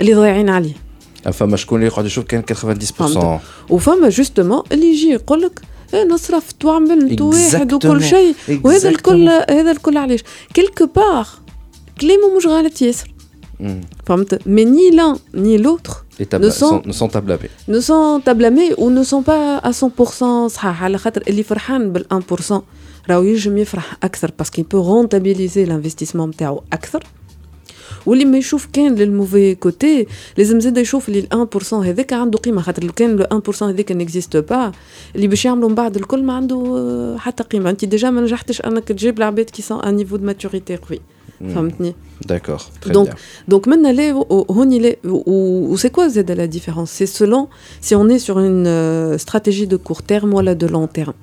[0.00, 0.74] اللي ضايعين عليه.
[1.32, 5.60] فما شكون اللي يقعد يشوف كان 90% وفما جوستومون اللي يجي يقول لك
[5.94, 8.34] إيه نصرف وعمل انت واحد وكل شيء.
[8.64, 10.20] وهذا الكل هذا الكل علاش؟
[10.54, 11.26] كيلكو بار
[12.00, 13.14] كلامه مش غلط ياسر.
[14.56, 15.16] Mais ni l'un
[16.19, 17.49] ni l'autre ne sont, ne sont tablés.
[17.67, 22.05] Ne sont tablés ou ne sont pas à 100% صحاح على خاطر اللي فرحان بال
[22.49, 22.53] 1%
[23.09, 27.03] راهو ينجم يفرح اكثر باسكو peut rentabiliser l'investissement نتاعو اكثر
[28.05, 31.27] واللي ما يشوف كان للموفي كوتي لازم زاد يشوف اللي
[31.63, 34.71] 1% هذاك عنده قيمه خاطر كان لو 1% هذاك نيكزيست با
[35.15, 38.83] اللي باش يعملوا من بعد الكل ما عنده حتى قيمه انت ديجا ما نجحتش انك
[38.83, 40.99] تجيب العباد كي سون ان نيفو دو ماتوريتي قوي
[42.25, 42.69] D'accord.
[42.91, 43.09] donc,
[43.47, 43.93] donc maintenant,
[45.05, 47.47] où c'est quoi la différence C'est selon
[47.79, 51.13] si on est sur une euh, stratégie de court terme ou de long terme.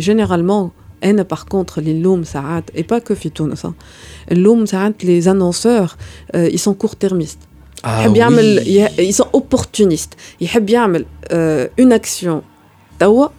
[0.00, 0.72] Généralement,
[1.28, 3.74] par contre, les looms, ça et pas que Fitoun, ça.
[4.30, 4.66] Looms,
[5.02, 5.96] les annonceurs,
[6.34, 7.44] euh, ils sont court-termistes.
[7.82, 8.70] Ah, oui.
[8.98, 10.16] ils sont opportunistes.
[10.40, 10.90] Ils aiment bien
[11.32, 12.42] euh, une action.
[12.98, 13.32] Dawa,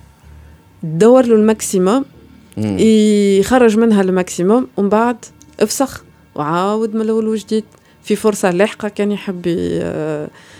[0.83, 2.03] le maximum.
[2.57, 4.67] Et خرج منها le maximum.
[4.77, 5.25] On بعد
[5.60, 7.64] افسخ وعاود من الأول وجديد
[8.02, 9.46] في فرصة لاحقه كان يحب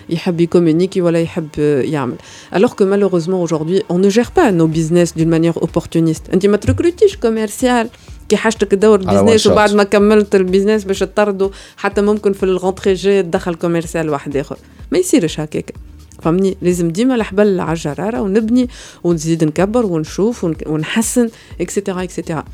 [0.08, 2.16] يحب يكومونيكي ولا يحب يعمل.
[2.52, 6.32] Alors que malheureusement aujourd'hui on ne gère pas nos business d'une manière opportuniste.
[6.32, 7.88] أنت ما تركروتيش كوميرسيال
[8.28, 13.22] كي حاجتك تدور بيزنس وبعد ما كملت البيزنس باش تطردوا حتى ممكن في الغونتري جي
[13.22, 14.56] تدخل كوميرسيال واحد آخر.
[14.92, 15.74] ما يصيرش هكاك.
[16.22, 18.68] فهمني؟ لازم ديما الحبل على الجراره ونبني
[19.04, 21.28] ونزيد نكبر ونشوف ونحسن
[21.60, 22.44] اكسيتيرا اكسيتيرا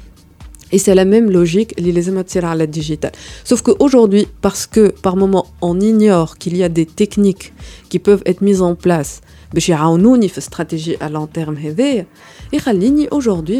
[0.72, 2.08] Et c'est la même logique, les
[2.50, 3.12] à la digitale.
[3.44, 7.52] Sauf qu'aujourd'hui, parce que par moment on ignore qu'il y a des techniques
[7.88, 9.20] qui peuvent être mises en place,
[9.96, 11.56] une stratégie à long terme
[12.52, 12.58] et
[13.10, 13.58] aujourd'hui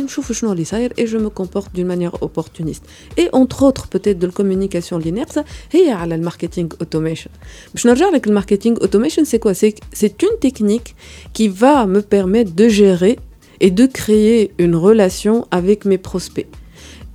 [0.97, 2.85] et je me comporte d'une manière opportuniste.
[3.17, 5.27] Et entre autres peut-être de la communication linéaire
[5.73, 7.31] et le marketing automation.
[7.75, 10.95] je avec le marketing automation c'est quoi c'est une technique
[11.33, 13.19] qui va me permettre de gérer
[13.61, 16.49] et de créer une relation avec mes prospects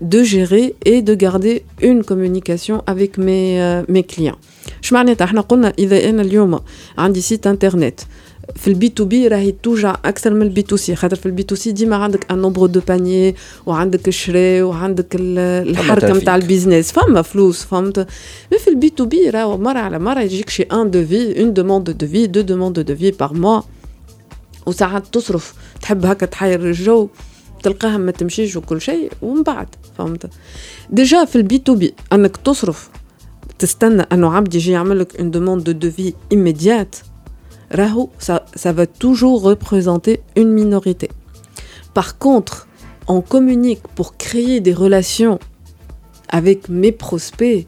[0.01, 4.38] de gérer et de garder une communication avec mes, euh, mes clients.
[4.83, 6.61] Je احنا قلنا اذا انا اليوم
[6.99, 8.01] عندي سيت انترنت
[8.55, 11.55] في البي تو بي راهي توجع اكثر من البي تو سي خاطر في البي تو
[11.55, 13.35] سي ديما عندك ان نومبر دو بانيي
[13.66, 17.99] وعندك الشراء وعندك الحركه نتاع البيزنس فما فلوس فهمت
[18.53, 21.53] مي في البي تو بي راهو مره على مره يجيك شي ان دو في اون
[21.53, 23.61] دوموند دو في دو دوموند دو في بار موا
[24.66, 27.09] وساعات تصرف تحب هكا تحير الجو
[27.62, 29.66] تلقاها ما تمشيش وكل شيء ومن بعد
[30.01, 30.31] فهمت
[30.90, 32.90] ديجا في البي تو بي انك تصرف
[33.59, 36.97] تستنى انه عبد يجي يعمل لك اون دوموند دو دوفي ايميديات
[37.73, 38.09] راهو
[38.57, 41.09] ça va toujours représenter une minorité
[41.95, 42.66] par contre
[43.09, 45.38] on communique pour créer des relations
[46.29, 47.66] avec mes prospects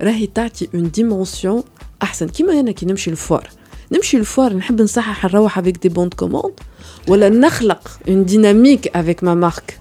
[0.00, 1.64] راهي تعطي une dimension
[2.02, 3.50] احسن كيما انا كي نمشي الفوار
[3.92, 6.62] نمشي الفوار نحب نصحح نروح avec des bons de commande
[7.08, 9.78] ولا نخلق une dynamique avec ma marque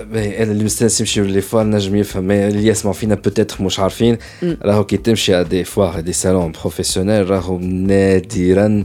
[0.00, 4.18] انا اللي مستانس يمشي لي فوار نجم يفهم اللي يسمعوا فينا بوتيتر مش عارفين
[4.62, 8.84] راهو كي تمشي دي فوار دي سالون بروفيسيونيل راهو نادرا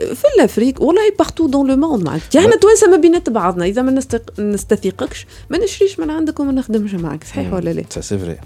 [0.00, 4.02] في الافريك والله بارتو دون لو موند معناتها إحنا توانسه ما بينات بعضنا إذا ما
[4.38, 8.36] نستثقكش ما نشريش من عندك وما نخدمش معك صحيح ولا لا؟ سي فري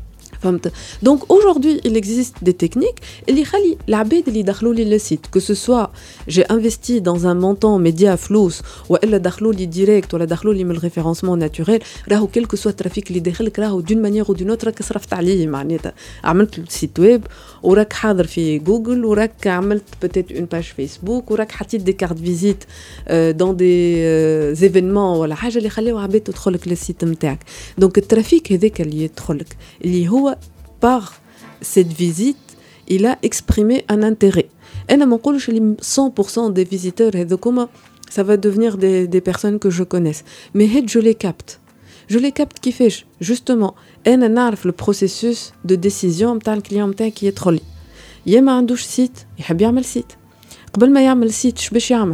[1.03, 3.43] Donc aujourd'hui, il existe des techniques et les
[3.87, 5.91] l'abed li le site que ce soit
[6.27, 8.55] j'ai investi dans un montant média flous
[8.89, 12.57] ou elle dakhlo li direct ou la dakhlo li le référencement naturel راهو quel que
[12.57, 15.93] soit le trafic li داخلك راهو d'une manière ou d'une autre راك صرفت عليه معناتها
[16.23, 17.21] عملت site web
[17.63, 22.67] وراك حاضر في جوجل وراك عملت peut-être une page Facebook وراك حطيت des cartes visite
[23.09, 27.39] dans des événements ولا حاجه اللي خليو عباد تدخلك للسيت نتاعك
[27.77, 30.32] دونك الترافيك هذاك اللي يدخلك اللي هو
[30.84, 31.14] par
[31.62, 34.50] cette visite, il a exprimé un intérêt.
[34.90, 35.06] Et là,
[35.80, 37.12] 100% des visiteurs,
[38.10, 40.26] ça va devenir des, personnes que je connaisse.
[40.52, 41.62] Mais je les capte.
[42.06, 43.74] Je les capte qui fait justement.
[44.66, 47.62] le processus de décision le client qui est trollé.
[48.26, 50.18] Il y a un site, il a bien le site.
[50.76, 52.04] Avant de faire le site, je vais faire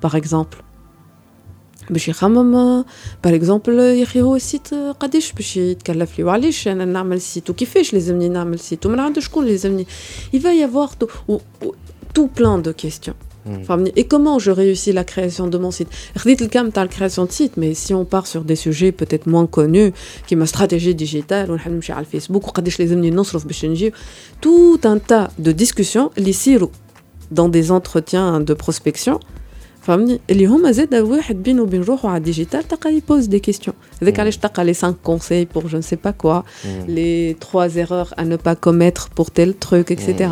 [0.00, 0.64] Par exemple.
[1.89, 2.83] باش يخمم
[3.23, 7.93] باغ اكزومبل يا اخي هو السيت قداش باش يتكلف لي وعلاش انا نعمل سيت وكيفاش
[7.93, 9.87] لازمني نعمل سيت ومن عند شكون لازمني
[10.35, 11.41] il va y avoir tout,
[12.13, 13.85] tout plein de questions Mm.
[13.95, 15.89] Et comment je réussis la création de mon site
[16.25, 19.27] le cas de la création de site, mais si on part sur des sujets peut-être
[19.27, 19.93] moins connus,
[20.27, 22.51] qui ma stratégie digitale, ou Facebook, ou
[24.41, 26.11] tout un tas de discussions,
[27.31, 29.19] dans des entretiens de prospection,
[29.89, 34.37] اللي هما زاد واحد بينه وبين روحه على الديجيتال تلقى يبوز دي كيستيون هذاك علاش
[34.37, 36.43] تلقى لي 5 conseils pour je ne sais pas quoi
[36.87, 40.29] les 3 erreurs à ne pas commettre pour tel truc etc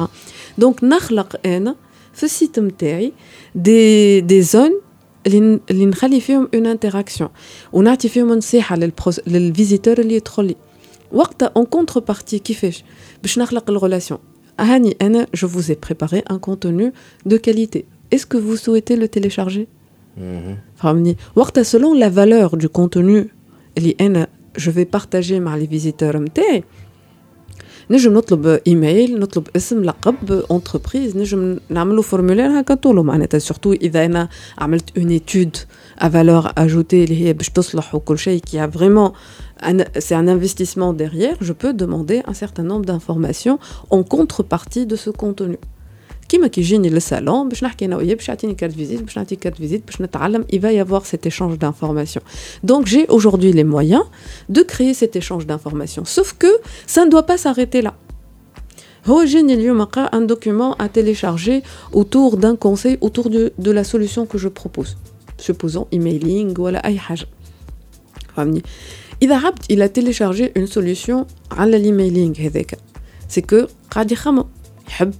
[0.61, 1.75] donc نخلق انا
[2.13, 3.13] في السيت نتاعي
[3.55, 4.81] دي دي زون
[5.27, 7.29] اللي نخلي فيهم اون انتراكسيون
[7.73, 8.75] ونعطي فيهم نصيحه
[9.27, 10.55] للفيزيتور اللي يدخل لي
[11.11, 12.83] وقتها اون كونتر بارتي كيفاش
[13.21, 14.19] باش نخلق الريلاسيون
[14.59, 16.93] هاني انا جو فوز اي بريباري ان كونتوني
[17.25, 19.67] دو كاليتي est-ce que vous souhaitez le télécharger
[20.75, 23.27] فهمني وقتها selon la valeur du contenu
[23.77, 24.27] اللي انا
[24.57, 26.63] je vais partager مع les visiteurs نتاعي
[27.91, 34.05] نجم نطلب ايميل نطلب اسم لقب انتربريز نجم نعملوا فورمولير هكا طولو معناتها سورتو اذا
[34.05, 35.57] انا عملت اون ايتود
[35.99, 39.13] ا فالور اجوتي اللي هي باش تصلح وكل شيء qui a vraiment
[39.99, 45.09] c'est un investissement derrière je peux demander un certain nombre d'informations en contrepartie de ce
[45.09, 45.57] contenu
[46.29, 49.85] كيما كيجيني للصالون باش نحكي انا وياه باش يعطيني كارت فيزيت باش نعطي كارت فيزيت
[49.85, 52.23] باش نتعلم il va y avoir cet échange d'informations
[52.63, 54.03] donc j'ai aujourd'hui les moyens
[54.49, 56.51] de créer cet échange d'informations sauf que
[56.87, 57.93] ça ne doit pas s'arrêter là
[59.05, 64.25] هو جاني اليوم un document à télécharger autour d'un conseil autour de, de la solution
[64.25, 64.97] que je propose
[65.37, 67.25] supposons emailing ولا اي حاجه
[68.35, 68.63] فهمني
[69.21, 72.77] اذا عبد il a téléchargé une solution على l'emailing هذاك
[73.29, 74.45] c'est que قاعد يخمم
[74.87, 75.13] يحب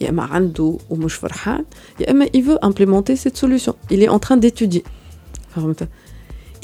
[0.00, 1.64] يا اما عنده ومش فرحان
[2.00, 4.82] يا اما il veut implémenter cette solution il est en train d'étudier
[5.56, 5.88] فهمت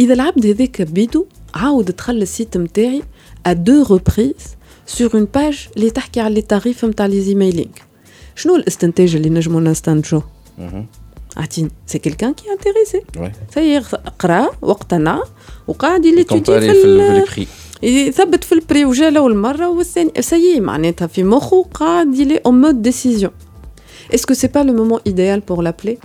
[0.00, 3.02] اذا العبد هذاك بيدو عاود دخل السيت نتاعي
[3.48, 4.56] à deux reprises
[4.96, 7.70] sur une page اللي تحكي على لي تاريف نتاع لي زيميلينغ
[8.36, 10.22] شنو الاستنتاج اللي نجمو نستنتجو
[11.36, 13.02] عطيني سي كيلكان كي انتريسي
[13.54, 13.78] سي
[14.18, 15.22] قرا واقتنع
[15.66, 17.46] وقاعد يليتودي في البري
[17.82, 22.82] يثبت في البري وجا لاول مره والثاني سي معناتها في مخه قاعد يلي اون مود
[22.82, 23.30] ديسيزيون
[24.12, 25.98] Est-ce que c'est pas le moment idéal pour l'appeler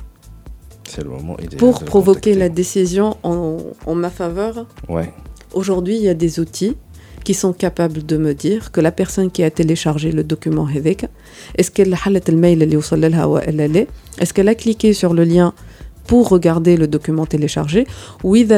[0.91, 1.57] C'est le moment idéal.
[1.63, 4.53] Pour provoquer la décision en, en ma faveur
[4.89, 5.09] Ouais.
[5.53, 6.75] Aujourd'hui, il y a des outils
[7.23, 11.09] qui sont capables de me dire que la personne qui a téléchargé le document هذاك
[11.59, 13.85] est-ce qu'elle حلت الميل اللي وصل لها ولا لا
[14.21, 15.53] est-ce qu'elle a cliqué sur le lien
[16.07, 17.87] pour regarder le document téléchargé
[18.23, 18.57] وإذا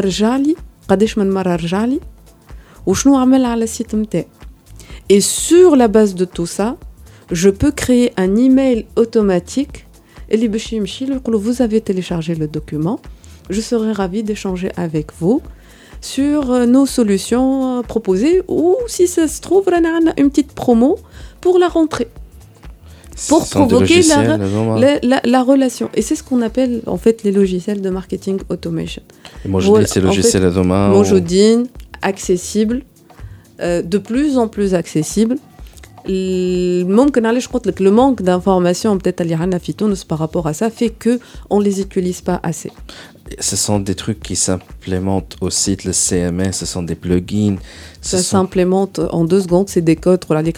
[2.86, 4.28] وشنو عمل على السيت نتاعي
[5.14, 6.78] et sur la base de tout ça
[7.32, 9.86] je peux créer un email automatique
[10.32, 13.00] اللي باش يمشي له يقول vous avez téléchargé le document
[13.50, 15.42] je serai ravi d'échanger avec vous
[16.02, 20.98] sur nos solutions proposées ou si ça se trouve on a une petite promo
[21.42, 22.10] pour la rentrée
[23.30, 25.90] pour provoquer la, la, la, la, relation.
[25.94, 29.04] Et c'est ce qu'on appelle en fait les logiciels de marketing automation.
[29.46, 30.90] Et moi je dis ces logiciels à demain.
[30.90, 31.68] Mojodine,
[32.02, 32.84] accessible,
[33.62, 35.38] euh, de plus en plus accessible.
[36.10, 40.54] ممكن علاش قلت لك le manque d'informations peut-être اللي عندنا في تونس par rapport à
[40.54, 42.72] ça fait que on les utilise pas assez.
[43.40, 47.58] Ce sont des trucs qui s'implémentent au site, le CMS, ce sont des plugins.
[48.10, 50.54] Ça s'implémente en deux secondes, c'est des codes, on a des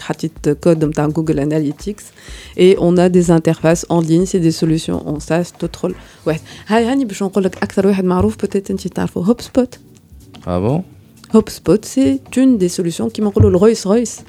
[0.64, 2.02] code dans Google Analytics
[2.64, 5.94] et on a des interfaces en ligne, c'est des solutions en SaaS, تدخل
[6.26, 9.78] واحد هاي هاني باش نقول لك أكثر واحد معروف peut-être أنت تعرفه HubSpot.
[10.46, 10.91] Ah bon
[11.33, 14.23] HubSpot, c'est une des solutions qui m'ont le Rolls Royce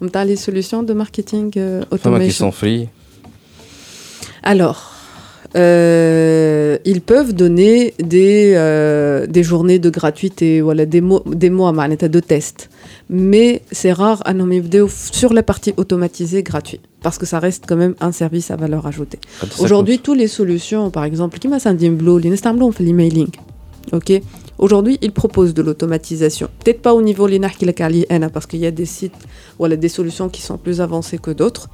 [0.00, 2.26] dans les solutions de marketing euh, automation.
[2.26, 2.88] qui sont free
[4.42, 4.92] Alors,
[5.56, 11.72] euh, ils peuvent donner des, euh, des journées de gratuité, voilà, des, mois, des mois
[11.72, 12.68] de test.
[13.08, 17.64] Mais c'est rare à nommer vidéo sur la partie automatisée gratuite, parce que ça reste
[17.66, 19.18] quand même un service à valeur ajoutée.
[19.58, 22.30] Aujourd'hui, toutes les solutions, par exemple, qui m'a Blue,
[22.60, 23.28] on fait l'emailing.
[23.92, 24.20] Ok?
[24.58, 26.48] Aujourd'hui, ils proposent de l'automatisation.
[26.64, 27.26] Peut-être pas au niveau
[28.30, 29.12] parce qu'il y a des sites,
[29.58, 31.68] voilà, des solutions qui sont plus avancées que d'autres.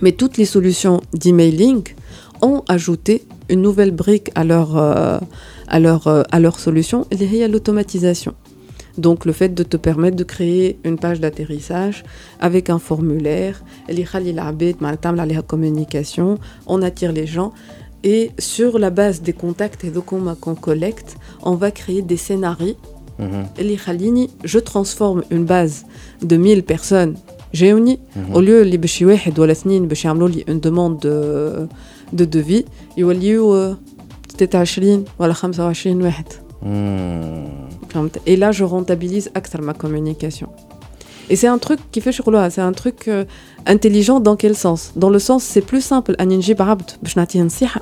[0.00, 1.84] Mais toutes les solutions d'emailing,
[2.42, 5.18] ont ajouté une nouvelle brique à leur, euh,
[5.68, 7.06] à leur, euh, à leur solution,
[7.38, 8.34] y a l'automatisation.
[8.98, 12.04] Donc le fait de te permettre de créer une page d'atterrissage
[12.40, 13.62] avec un formulaire,
[15.14, 17.54] la communication, on attire les gens
[18.04, 22.75] et sur la base des contacts et documents qu'on collecte, on va créer des scénarios.
[23.19, 24.27] Mhm.
[24.43, 25.85] Je transforme une base
[26.21, 27.15] de 1000 personnes.
[27.53, 27.97] J'ai mhm.
[28.33, 31.67] au lieu de une demande de
[32.13, 32.65] de devis
[32.97, 33.75] يوليو
[34.39, 36.25] 26 ولا 25 واحد
[37.89, 40.47] فهمت et là je rentabilise اكثر ma communication
[41.29, 43.25] et c'est un truc qui fait شغلها c'est un truc euh,
[43.65, 47.41] intelligent dans quel sens dans le sens c'est plus simple ان نجيب عبد باش نعطيه
[47.41, 47.81] نصيحه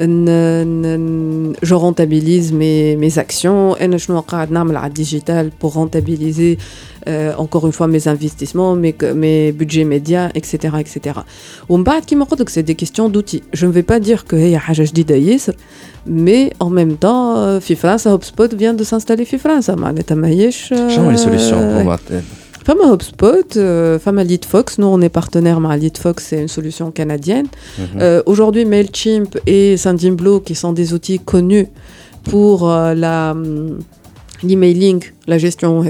[0.00, 4.12] je rentabilise mes, mes actions et je
[4.88, 6.58] digital pour rentabiliser
[7.08, 11.20] euh, encore une fois mes investissements mes, mes budgets médias etc etc
[12.50, 13.42] c'est des questions d'outils.
[13.52, 14.58] Je ne vais pas dire que y a
[16.06, 19.88] mais en même temps euh, FIFA HubSpot vient de s'installer FIFA ça m'a
[21.10, 21.96] les solutions euh,
[22.70, 24.78] Femme HubSpot, euh, femme LeadFox.
[24.78, 27.48] Nous, on est partenaire avec LeadFox, c'est une solution canadienne.
[27.76, 27.84] Mhm.
[28.00, 31.66] Euh, aujourd'hui, MailChimp et Sendinblue, qui sont des outils connus
[32.22, 33.80] pour euh, la hum,
[34.44, 35.82] l'emailing, la gestion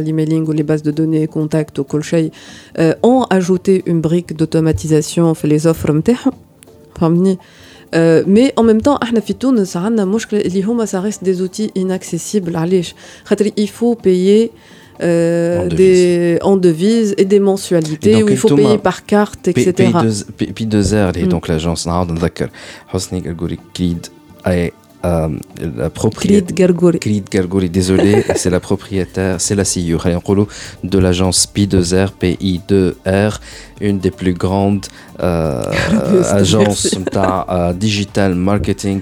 [0.00, 2.32] l'emailing ou les bases de données, contacts au colchay,
[3.04, 5.86] ont ajouté une brique d'automatisation fait les offres
[7.94, 8.98] euh, mais en même temps,
[10.86, 12.58] ça reste des outils inaccessibles.
[13.56, 14.50] Il faut payer
[15.02, 19.92] euh, en des en devises et des mensualités où il faut payer par carte, etc.
[20.54, 21.86] Puis deux heures, donc l'agence
[25.05, 25.29] euh,
[25.77, 26.73] la propriétaire.
[27.71, 29.97] désolé, c'est la propriétaire, c'est la CEO
[30.83, 33.39] de l'agence Pi2R, PI2R,
[33.79, 34.87] une des plus grandes
[35.21, 35.61] euh,
[36.29, 39.01] agences euh, digital marketing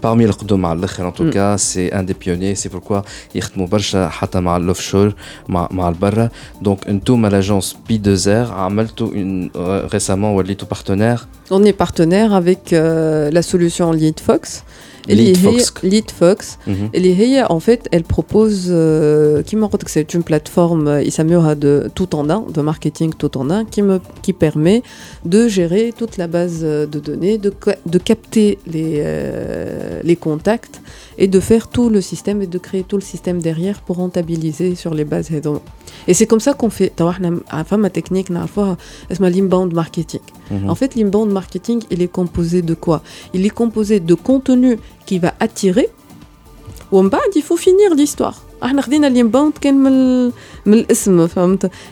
[0.00, 1.30] parmi les en tout mm.
[1.30, 3.02] cas c'est un des pionniers c'est pourquoi
[3.34, 5.12] يخدموا برشا حتى مع l'offshore
[5.48, 6.28] مع مع البرا
[6.64, 9.50] donc انتم l'agence Pi2R عملتوا une
[9.92, 13.90] récemment وليتوا partenaire on est partenaire avec euh, la solution
[15.07, 15.73] LeadFox.
[15.83, 16.59] LeadFox.
[16.67, 16.89] Mhm.
[17.49, 19.41] en fait, elle propose, euh,
[19.87, 23.81] c'est une plateforme, il s'améliore de tout en un, de marketing tout en un, qui,
[23.81, 24.83] me, qui permet
[25.25, 27.53] de gérer toute la base de données, de,
[27.85, 30.81] de capter les, euh, les contacts
[31.17, 34.75] et de faire tout le système et de créer tout le système derrière pour rentabiliser
[34.75, 35.29] sur les bases.
[36.07, 36.93] Et c'est comme ça qu'on fait.
[37.77, 40.21] ma technique, c'est l'inbound marketing.
[40.51, 40.69] Mhm.
[40.69, 43.01] En fait, l'inbound marketing, il est composé de quoi?
[43.33, 45.89] Il est composé de contenu qui va attirer.
[46.91, 48.46] Ou en il faut finir l'histoire.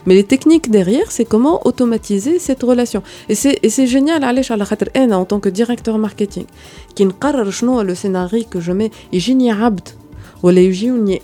[0.06, 3.04] Mais les techniques derrière, c'est comment automatiser cette relation.
[3.30, 4.24] Et c'est génial,
[5.14, 6.46] en tant que directeur marketing,
[6.96, 7.12] qui ne
[7.84, 9.90] le scénario que je mets, et j'ai abd,
[10.44, 10.72] ou les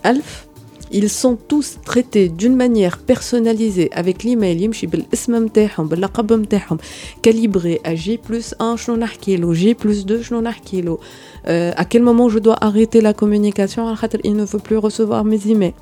[0.03, 0.47] alf,
[0.92, 6.78] ils sont tous traités d'une manière personnalisée avec l'email يمشي بالاسم نتاعهم باللقب نتاعهم
[7.22, 10.98] calibré à J plus 1 شنو نحكي له J plus 2 شنو نحكي له
[11.46, 14.76] euh, à quel moment je dois arrêter la communication على خاطر il ne veut plus
[14.76, 15.74] recevoir mes emails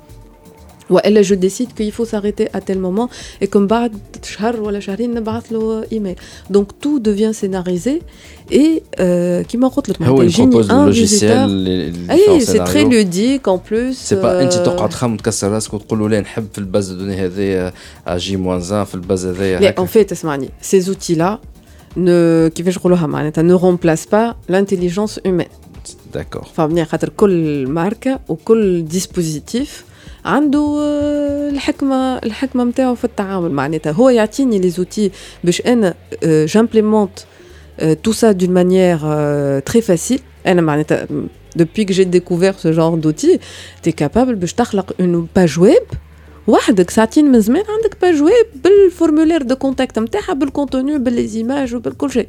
[0.89, 3.09] والا je décide qu'il faut s'arrêter à tel moment
[3.41, 3.91] et comme بعد
[4.23, 6.15] شهر ولا شهرين نبعث له ايميل
[6.53, 8.01] donc tout devient scénarisé
[8.51, 14.15] et euh, qui قلت لك هو يبروبوز لوجيسيال اي سي تري لوديك ان بلوس سي
[14.15, 17.73] با انت تقعد تخمم تكسر راسك وتقول له لا نحب في الباز دوني هذايا
[18.09, 21.39] جي موان 1 في الباز هذايا لا ان فيت اسمعني ces outils là
[21.97, 25.51] ne كيفاش نقولوها معناتها ne remplace pas l'intelligence humaine
[26.15, 29.83] d'accord فهمني خاطر كل ماركه وكل ديسبوزيتيف
[30.24, 30.78] عنده
[31.48, 35.10] الحكمة الحكمة نتاعو في التعامل معناتها هو يعطيني لي زوتي
[35.44, 35.94] باش أنا
[36.24, 37.18] جامبليمونت
[37.82, 40.20] euh, tout ça d'une manière euh, très facile.
[41.56, 43.40] Depuis que j'ai découvert ce genre d'outil,
[43.82, 45.86] tu es capable de faire une page web.
[46.46, 52.28] وحدك ساعتين من زمان عندك باج ويب بالفورمولير دو كونتاكت نتاعها بالكونتوني بالليزيماج وبالكل شيء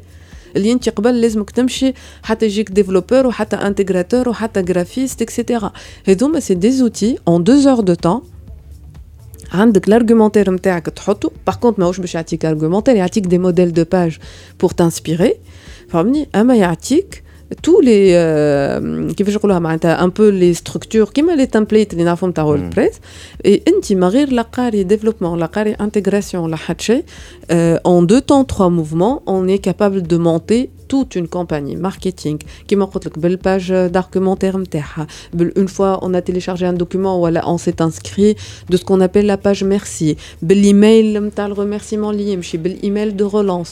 [0.55, 5.71] اللي انت قبل لازمك تمشي حتى يجيك ديفلوبور وحتى انتجراتور وحتى جرافيست اكسيتيرا
[6.07, 8.21] هذوما سي دي زوتي اون دو زور دو تان
[9.53, 14.17] عندك l'argumentaire نتاعك تحطه باغ كونت ماهوش باش يعطيك argumentaire يعطيك دي موديل دو باج
[14.59, 15.33] بور تانسبيري
[15.89, 17.23] فهمني اما يعطيك
[17.61, 18.13] tous les
[19.13, 22.93] كيفاش نقولها معناتها un peu les structures كيما les templates اللي نعرفهم تاع WordPress
[23.47, 27.03] et انت ما غير لا قاري développement لا قاري intégration لا حد شيء
[27.87, 32.75] en deux temps trois mouvements on est capable de monter toute une compagnie marketing qui
[32.75, 34.55] m'a dit belle page d'argumentaire
[35.61, 38.35] une fois on a téléchargé un document voilà on s'est inscrit
[38.69, 42.39] de ce qu'on appelle la page merci l'email le remerciement lié
[42.83, 43.71] l'email de relance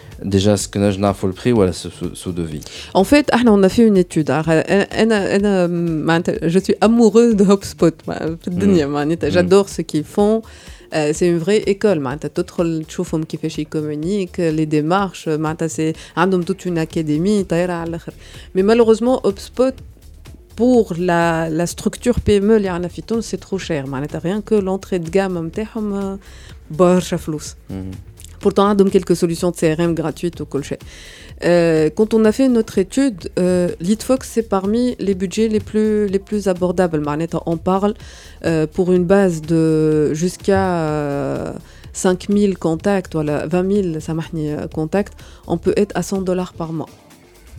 [0.23, 2.61] déjà ce que nous avons le prix ou ce, ce, de vie
[2.93, 4.29] En fait, ah on a fait une étude.
[4.29, 7.93] Euh, euh, euh, je suis amoureuse de HubSpot.
[8.07, 8.11] Mm.
[8.11, 9.15] Hein, mm.
[9.29, 10.41] J'adore ce qu'ils font.
[10.91, 12.01] C'est une vraie école.
[12.87, 15.27] Tu vois qui fait communiquent, les démarches.
[15.67, 17.45] C'est hein, toute une académie.
[18.55, 19.73] Mais malheureusement, HubSpot,
[20.55, 22.61] pour la, structure PME,
[23.21, 23.85] c'est trop cher.
[24.21, 25.67] Rien que l'entrée de gamme, c'est
[26.71, 30.78] beaucoup de Pourtant, on a quelques solutions de CRM gratuites au colchet.
[31.44, 36.06] Euh, quand on a fait notre étude, euh, LeadFox, c'est parmi les budgets les plus,
[36.06, 37.02] les plus abordables.
[37.46, 37.94] On parle
[38.44, 41.52] euh, pour une base de jusqu'à euh,
[41.92, 44.14] 5000 contacts, voilà, 20 000 ça
[44.72, 45.14] contacts,
[45.46, 46.88] on peut être à 100 dollars par mois.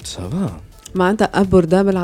[0.04, 0.52] Ça va.
[0.96, 1.98] معناتها abordable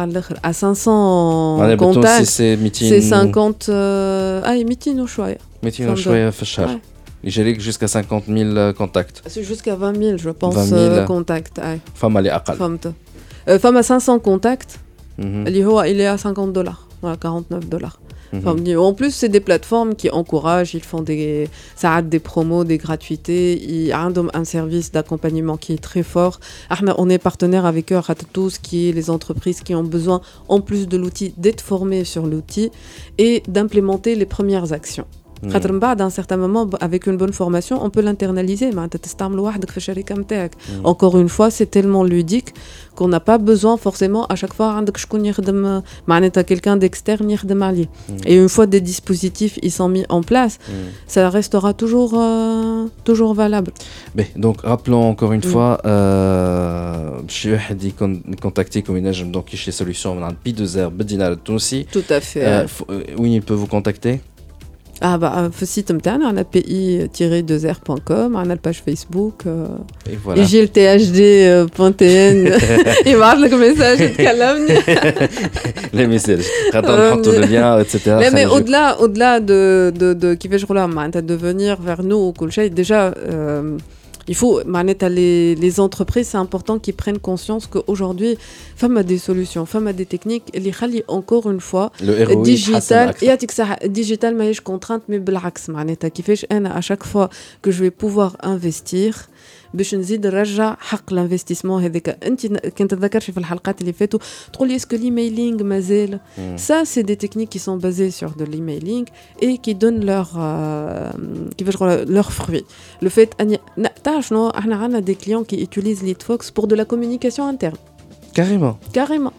[0.44, 6.80] à 500 contacts c'est 50 اي 200 وشويه 200 وشويه في الشهر
[7.25, 9.23] j'ai jusqu'à 50 000 contacts.
[9.25, 11.59] Ah, c'est jusqu'à 20 000, je pense, euh, 20 000 contacts.
[11.59, 12.57] Euh, femme à l'aqal.
[12.57, 14.79] Femme 500 contacts.
[15.21, 17.99] Oh, il est à 50 dollars, voilà, 49 dollars.
[18.77, 22.79] En plus, c'est des plateformes qui encouragent, ils font des, ça a des promos, des
[22.79, 26.41] gratuités, ils ont un service d'accompagnement qui est très fort.
[26.99, 28.01] On est partenaire avec eux,
[28.33, 32.27] tous, qui est les entreprises qui ont besoin, en plus de l'outil, d'être formées sur
[32.27, 32.71] l'outil
[33.17, 35.07] et d'implémenter les premières actions.
[35.53, 38.71] À un certain moment, avec une bonne formation, on peut l'internaliser.
[40.85, 42.55] Encore une fois, c'est tellement ludique
[42.95, 47.29] qu'on n'a pas besoin forcément à chaque fois de quelqu'un d'externe.
[48.27, 50.59] Et une fois des dispositifs ils sont mis en place,
[51.07, 53.73] ça restera toujours, euh, toujours valable.
[54.37, 57.93] donc, rappelons encore une fois, je suis dit
[58.97, 61.87] une agent donc Solutions, a un P2R, Bedina aussi.
[61.91, 62.45] Tout à fait.
[62.45, 62.67] Euh,
[63.19, 64.21] oui, il peut vous contacter?
[65.01, 69.43] Ah bah, le site internet, on a pi-2r.com, on a la page Facebook.
[69.47, 69.69] Euh,
[70.11, 70.45] et voilà.
[70.45, 71.69] thd.tn.
[73.07, 74.73] Il marque le message de calomnie.
[75.93, 76.45] Les messages.
[76.73, 78.17] Attends, le lien, etc.
[78.19, 82.33] Mais, mais au-delà, au-delà de, de, de, qui fait de venir vers nous,
[82.71, 83.79] déjà, euh,
[84.29, 84.61] il faut,
[85.09, 88.39] les, les entreprises, c'est important qu'ils prennent conscience qu'aujourd'hui,
[88.77, 90.45] femme a des solutions, femme a des techniques.
[90.55, 93.15] Les khali, encore une fois, le digital,
[93.87, 95.69] digital, mais je contrainte, mais blax,
[96.13, 97.31] qui fait à chaque fois
[97.63, 99.29] que je vais pouvoir investir,
[99.74, 104.20] باش نزيد نرجع حق l'investissement هذاك انت كنت تذكرش في الحلقات اللي فاتوا
[104.54, 106.20] تقول لي اسكو l'emailing مازال
[106.68, 109.06] ça c'est des techniques qui sont basées sur de l'emailing
[109.42, 111.18] et qui donnent leur euh,
[111.58, 112.66] كيفاش نقول leurs fruits
[113.06, 113.60] le fait اني
[114.04, 117.78] تعرف شنو احنا عندنا des clients qui utilisent LeadFox pour de la communication interne
[118.40, 119.34] carrément carrément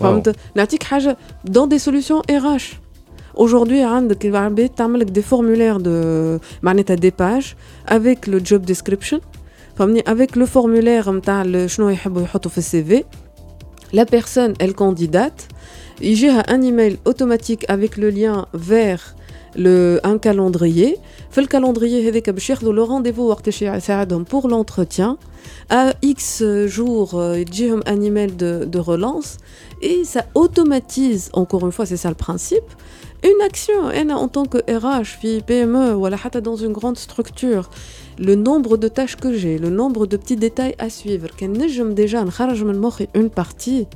[0.00, 1.16] فهمت نعطيك حاجه
[1.50, 2.82] dans des solutions RH
[3.34, 3.80] Aujourd'hui,
[4.20, 6.38] tu as des formulaires de
[7.04, 9.20] des pages avec le job description
[10.05, 11.07] avec le formulaire
[12.61, 13.05] CV
[13.93, 15.47] la personne elle candidate.
[16.01, 19.15] Il gère un email automatique avec le lien vers
[19.55, 20.97] le un calendrier.
[21.31, 22.01] Fait le calendrier
[22.73, 23.23] le rendez-vous
[24.23, 25.17] pour l'entretien.
[25.69, 27.49] À X jours il
[27.85, 29.37] un email de, de relance.
[29.81, 32.65] Et ça automatise encore une fois c'est ça le principe.
[33.23, 36.05] Une action en tant que RH PME ou
[36.41, 37.69] dans une grande structure
[38.18, 42.24] le nombre de tâches que j'ai, le nombre de petits détails à suivre, qu'un déjà
[43.14, 43.86] une partie,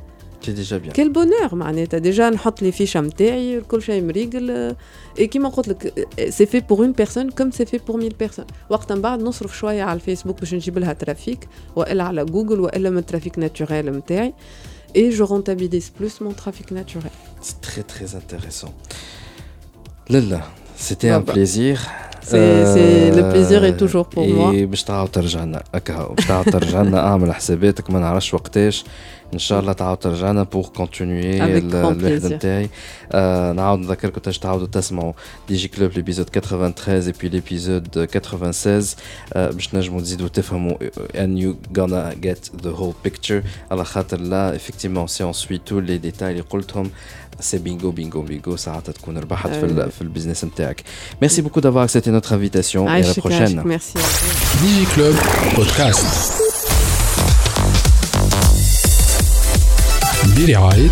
[0.43, 0.93] C'est déjà bien.
[0.93, 4.77] Quel bonheur, معناتها déjà نحط les fiches نتاعي كل شيء مريقل
[5.19, 8.53] et كيما قلت لك c'est fait pour une personne comme c'est fait pour 1000 personnes
[8.71, 12.91] وقت من بعد نصرف شويه على الفيسبوك باش نجيب لها ترافيك والا على جوجل والا
[12.91, 14.35] من الترافيك ناتوريل نتاعي
[14.95, 17.11] et je rentabilise plus mon trafic naturel.
[17.41, 18.73] C'est très très intéressant.
[20.09, 20.43] Lala,
[20.77, 21.75] c'était un plaisir.
[22.22, 24.54] C'est le plaisir est toujours pour moi.
[24.54, 28.86] Et باش تعاود ترجع لنا هكا باش تعاود ترجع لنا أعمل حساباتك ما نعرفش وقتاش.
[29.35, 32.71] ان شاء الله تعاود ترجع لنا بور كونتينيي الوحده نتاعي
[33.55, 35.13] نعاود نذكركم تاش تعاودوا تسمعوا
[35.49, 38.97] دي جي كلوب ليبيزود 93 et puis l'épisode 96
[39.35, 40.77] باش تنجموا تزيدوا تفهموا
[41.15, 45.81] and you gonna get the whole picture على خاطر لا effectivement si on suit tous
[45.81, 46.91] les détails اللي قلتهم
[47.41, 50.83] سي بينغو بينغو بينغو ساعتها تكون ربحت في, في البيزنس نتاعك
[51.23, 53.99] ميرسي بوكو دافوار اكسبتي نوتر انفيتاسيون اي لا بروشين ميرسي
[54.63, 55.15] دي جي كلوب
[60.38, 60.90] برعاية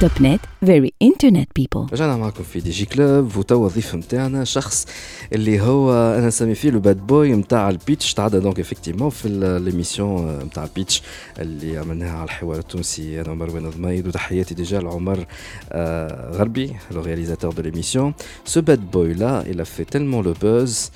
[0.00, 3.36] توب نت فيري انترنت بيبل رجعنا معكم في دي جي كلوب.
[3.36, 4.86] وتوا الضيف نتاعنا شخص
[5.32, 9.28] اللي هو أنا نسمي فيه لو باد بوي نتاع البيتش تعدى دونك افكتيمون في
[9.64, 11.02] ليميسيون نتاع البيتش
[11.38, 13.20] اللي عملناها على الحوار التونسي.
[13.20, 15.26] أنا مروان ضميد وتحياتي ديجا لعمر
[15.72, 20.34] آه غربي لو رياليزاتور دو ليميسيون سو باد بوي لا il a fait tellement le
[20.42, 20.90] buzz.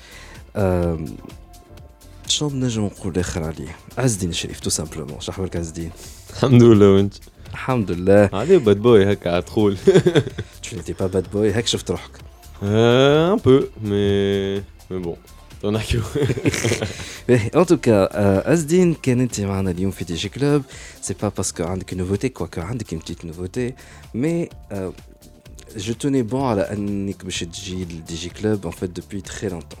[0.55, 1.05] آه
[2.27, 5.91] شنو نجم نقول آخر عليه؟ عز الدين الشريف تو سامبلومون شو احوالك عز الدين
[6.33, 7.13] الحمد لله وأنت؟
[7.54, 9.76] الحمد لله عليه باد بوي هكا على دخول
[10.62, 12.10] tu n'étais pas bad boy هيك شفت روحك
[12.62, 15.16] ان بو مي مي بون
[15.64, 16.02] نحكيو
[17.30, 18.08] ان توكا
[18.52, 20.62] ازدين كان انت معنا اليوم في دي جي كلوب
[21.02, 23.74] سي با باسكو عندك نوفوتي كواكو عندك اون بتيت نوفوتي
[24.14, 24.48] مي
[25.76, 29.80] جو توني بون على انك باش تجي لدي جي كلوب ان فيت دوبوي تري لونتون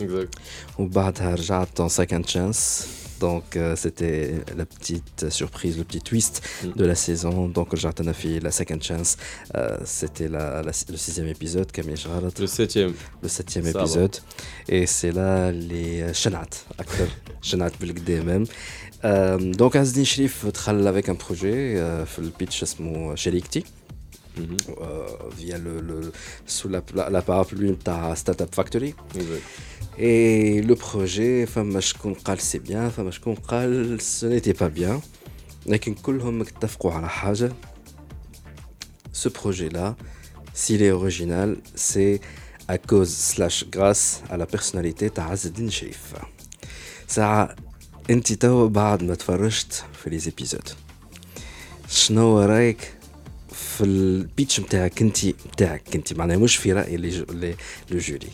[0.00, 0.32] Exact.
[1.80, 3.00] en second chance.
[3.20, 6.72] Donc, euh, c'était la petite surprise, le petit twist mm.
[6.74, 7.48] de la saison.
[7.48, 9.18] Donc, Jardin fait la second chance.
[9.54, 12.02] Euh, c'était le sixième épisode, Camille
[12.38, 12.94] Le septième.
[13.22, 14.16] Le septième épisode.
[14.68, 17.08] Et c'est là les euh, Shenat, acteurs
[17.42, 18.46] Shenat Belgdé même.
[19.04, 23.14] Euh, donc, Azdin Shrif travaille avec un projet, le pitch, c'est mon
[24.36, 24.60] Mm -hmm.
[25.38, 26.12] via le,
[26.46, 28.94] sous la, parapluie de Startup Factory.
[29.14, 29.42] Exact.
[29.99, 35.01] et le projet فما شكون قال سي بيان فما شكون قال ce n'était pas bien
[35.65, 37.51] لكن كلهم اتفقوا على حاجة
[39.13, 39.95] ce projet là
[40.53, 42.19] s'il est original c'est
[42.67, 46.13] à cause slash grâce à la personnalité تاع عز الدين شريف
[47.07, 47.55] ساعة
[48.09, 50.69] انت تو بعد ما تفرجت في لي زيبيزود
[51.89, 52.93] شنو رايك
[53.53, 57.55] في البيتش نتاعك انت نتاعك انت معناها مش في راي لي جو- لي-
[57.91, 58.29] لو جوري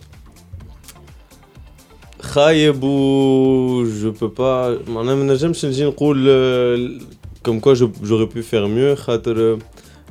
[2.22, 7.01] خايب و je peux pas معناها ما نجمش نجي نقول euh,
[7.47, 9.57] comme quoi je- j'aurais pu faire mieux خاطر euh,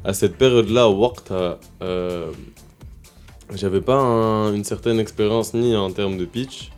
[0.09, 2.26] à cette période là وقتها euh,
[3.55, 6.70] j'avais pas un- une certaine expérience ni en termes de pitch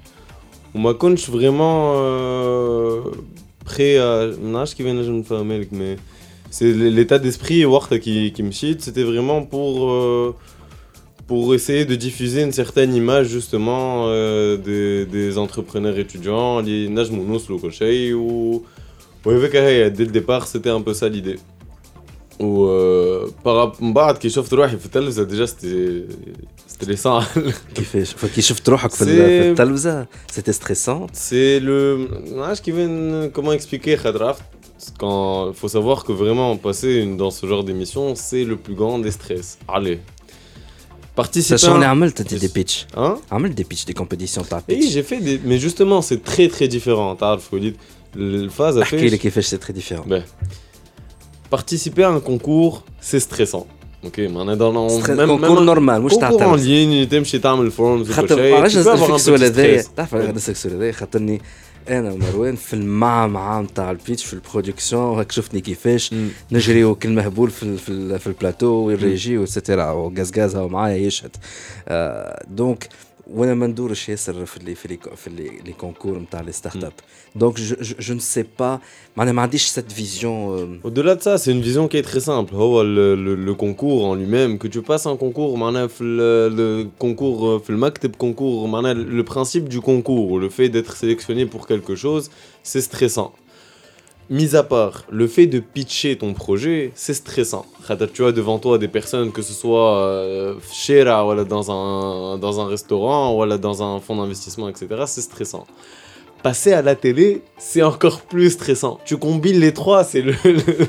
[0.74, 3.10] وما كنتش vraiment euh,
[3.64, 5.98] prêt à ما نعرفش كيف نجم نفهمها لك mais
[6.54, 10.34] c'est l'état d'esprit وقتها qui, qui me shit c'était vraiment pour euh,
[11.28, 17.24] pour essayer de diffuser une certaine image justement euh, des, des entrepreneurs étudiants اللي نجموا
[17.24, 18.62] نوصلوا كل شيء و
[19.24, 21.38] وهيك هي dès le départ c'était un peu ça l'idée
[22.40, 26.04] و euh, par من بعد كي شفت روحي في التلفزة ديجا سيتي
[26.68, 27.24] ستريسون
[27.74, 32.08] كيفاش فكي شفت روحك في, ال- سي- في التلفزه سيتي ستريسون C'est le.
[32.44, 34.42] Ah, je kiffe comment expliquer Khadraft
[35.00, 38.98] quand faut savoir que vraiment passer une- dans ce genre d'émission c'est le plus grand
[39.06, 39.48] des stress.
[39.76, 39.98] Allez.
[41.20, 41.38] Participer.
[41.40, 42.38] ساشون اللي عملت انت Yes.
[42.38, 43.00] دي بيتش Hein
[43.32, 45.48] عملت دي بيتش دي كومبيتيسيون تاع Oui, بيتش j'ai fait des.
[45.48, 47.16] Mais justement, c'est très très différent.
[47.20, 47.74] T'as Foulid.
[48.16, 49.20] Le phase a احكي لي fait.
[49.20, 50.22] كيفاش سي تري ديفيرون Ben,
[51.56, 53.66] participer à un concours, c'est stressant.
[54.06, 54.74] Ok, mais on est dans.
[54.76, 57.04] on- كونكور نورمال مش تاع concours en تلفزة.
[57.06, 58.54] ligne, تمشي تعمل forms خاطر وكل شيء.
[58.54, 59.86] علاش tu peux avoir نسالك un السؤال petit هذايا stress.
[59.96, 61.40] تعرف علاش نسالك السؤال هذايا خاطرني
[61.89, 66.15] أنا ومروان في المعمعة نتاع البيتش في البرودكسيون هاك شفتني كيفاش.
[66.51, 70.97] نجري كل مهبول في ال- في, ال- في البلاتو والريجي وسيتيرا وغاز غاز هو معايا
[70.97, 71.35] يشهد
[71.87, 72.89] آه، دونك
[73.26, 76.84] وانا ما ندورش ياسر في اللي في لي في لي لي كونكور نتاع لي ستارت
[76.84, 76.92] اب
[77.36, 77.60] دونك
[78.00, 78.80] جو ne sais pas
[79.16, 82.20] معناها ما عنديش cette vision euh, Au-delà de ça, c'est une vision qui est très
[82.20, 82.54] simple.
[82.54, 86.54] هو le, le, le concours en lui-même, que tu passes un concours, معناها في le,
[86.56, 91.66] le concours, في المكتب concours, معناها le principe du concours, le fait d'être sélectionné pour
[91.66, 92.30] quelque chose,
[92.62, 93.32] c'est stressant.
[94.29, 97.65] mis à part le fait de pitcher ton projet, c'est stressant.
[98.13, 102.67] Tu as devant toi des personnes, que ce soit chez euh, dans, un, dans un
[102.67, 104.87] restaurant, ou dans un fonds d'investissement, etc.
[105.05, 105.65] C'est stressant
[106.43, 108.99] passer à la télé, c'est encore plus stressant.
[109.05, 110.33] Tu combines les trois, c'est le,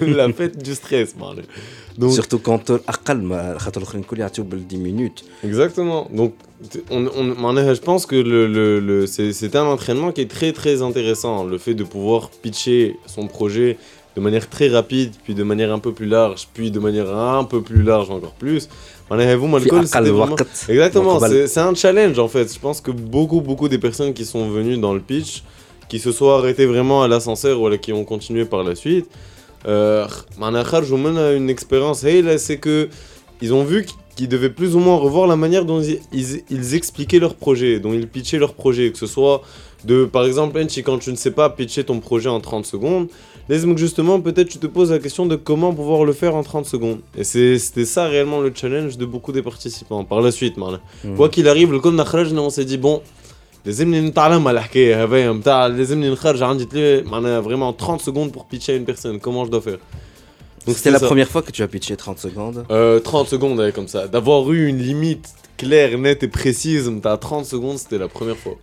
[0.16, 1.14] la fête du stress.
[2.10, 2.72] Surtout quand tu
[4.60, 5.24] 10 minutes.
[5.44, 6.08] Exactement.
[6.12, 6.34] Donc,
[6.90, 11.44] on, on, on, je pense que le, c'est un entraînement qui est très très intéressant.
[11.44, 13.78] Le fait de pouvoir pitcher son projet
[14.16, 17.44] de manière très rapide, puis de manière un peu plus large, puis de manière un
[17.44, 18.68] peu plus large encore plus,
[19.10, 19.18] on
[20.68, 22.52] Exactement, c'est un challenge en fait.
[22.52, 25.42] Je pense que beaucoup, beaucoup des personnes qui sont venues dans le pitch,
[25.88, 29.06] qui se sont arrêtées vraiment à l'ascenseur ou qui ont continué par la suite,
[29.66, 30.06] euh,
[31.36, 32.04] une expérience.
[32.04, 32.88] Hey, là, c'est que
[33.40, 33.86] ils ont vu
[34.16, 38.08] qu'ils devaient plus ou moins revoir la manière dont ils, expliquaient leur projet, dont ils
[38.08, 39.42] pitchaient leur projet, que ce soit
[39.84, 43.08] de, par exemple, Enchi, quand tu ne sais pas pitcher ton projet en 30 secondes,
[43.49, 46.43] laisse-moi que justement, peut-être tu te poses la question de comment pouvoir le faire en
[46.43, 46.99] 30 secondes.
[47.19, 50.03] Et c'est- c'était ça réellement le challenge de beaucoup des participants.
[50.11, 50.81] Par la suite, معناها.
[51.17, 52.99] Quoi qu'il arrive, le كنا خرجنا on s'est dit bon
[53.65, 58.73] لازمني نتعلم الحكايه هذايا نتاع لازمني نخرج عندي تلي معناها vraiment 30 secondes pour pitcher
[58.73, 59.79] à une personne comment je dois faire
[60.67, 61.07] Donc, C'était la ça.
[61.11, 64.41] première fois que tu as pitché 30 secondes Euh, 30 secondes ouais, comme ça d'avoir
[64.51, 65.27] eu une limite
[65.57, 68.55] claire nette et précise نتاع 30 secondes c'était la première fois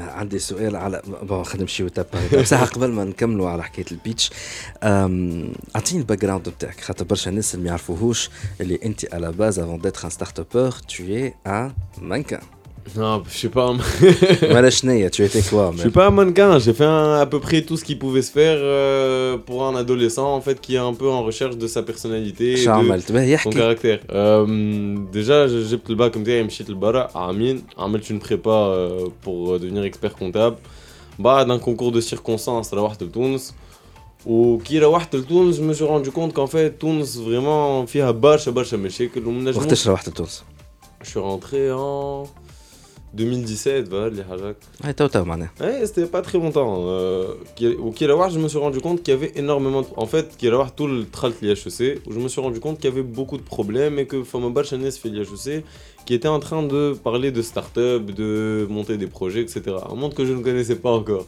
[0.00, 1.90] عندي سؤال على بون خلينا نمشيو
[2.40, 4.30] بصح قبل ما نكملوا على حكاية البيتش
[4.82, 8.30] أعطيني الباك جراوند نتاعك خاطر برشا ناس اللي ما يعرفوهوش
[8.60, 11.70] اللي أنت على باز افون ديتر ان ستارت ابور tu es un
[12.02, 12.63] mannequin.
[12.97, 13.69] non je sais pas
[14.55, 17.39] ولا شنيا tu étais quoi je suis pas un mannequin j'ai fait un- à peu
[17.39, 20.83] près tout ce qui pouvait se faire euh, pour un adolescent en fait qui est
[20.91, 23.99] un peu en recherche de sa personnalité et شو de- عملت باهي son يحكي caractère.
[24.09, 24.45] Euh,
[25.13, 30.15] déjà, j'ai جبت الباك نتاعي مشيت لبرا عامين عملت une prépa euh, pour devenir expert
[30.21, 30.55] comptable.
[31.19, 33.53] بعد un concours de circonstances روحت لتونس.
[34.25, 38.75] وكي روحت لتونس je me suis rendu compte qu'en fait تونس vraiment فيها برشا برشا
[38.75, 40.43] مشاكل وما نجموش- وقتاش روحت لتونس؟
[41.03, 42.27] Je suis rentré en
[43.14, 44.56] 2017 voilà les hajak
[45.60, 47.34] ouais c'était pas très longtemps euh,
[47.78, 49.86] au Kirawar je me suis rendu compte qu'il y avait énormément de...
[49.96, 52.92] en fait Kirawar tout le tralt l'IHEC où je me suis rendu compte qu'il y
[52.92, 55.64] avait beaucoup de problèmes et que Famabar Chanes fait l'IHEC
[56.06, 60.14] qui était en train de parler de start-up de monter des projets etc un monde
[60.14, 61.26] que je ne connaissais pas encore.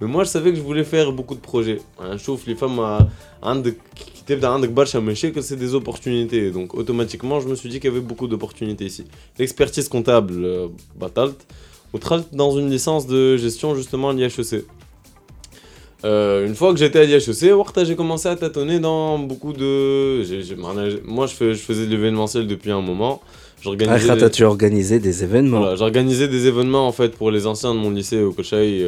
[0.00, 1.80] Mais moi, je savais que je voulais faire beaucoup de projets.
[1.98, 4.38] Hein, je trouve les femmes euh, qui étaient
[5.32, 6.50] que c'est des opportunités.
[6.50, 9.04] Donc, automatiquement, je me suis dit qu'il y avait beaucoup d'opportunités ici.
[9.38, 10.68] L'expertise comptable, euh,
[10.98, 11.36] Batalt,
[11.94, 14.64] ou Tralt dans une licence de gestion, justement, à l'IHEC.
[16.04, 17.30] Euh, une fois que j'étais à l'IHEC,
[17.84, 20.22] j'ai commencé à tâtonner dans beaucoup de.
[21.06, 23.22] Moi, je, faisais de l'événementiel depuis un moment.
[23.62, 24.10] J'organisais.
[24.10, 24.30] Ah, des...
[24.30, 25.74] tu organisais des événements.
[25.74, 28.84] J'organisais des événements en fait pour les anciens de mon lycée au Kochai.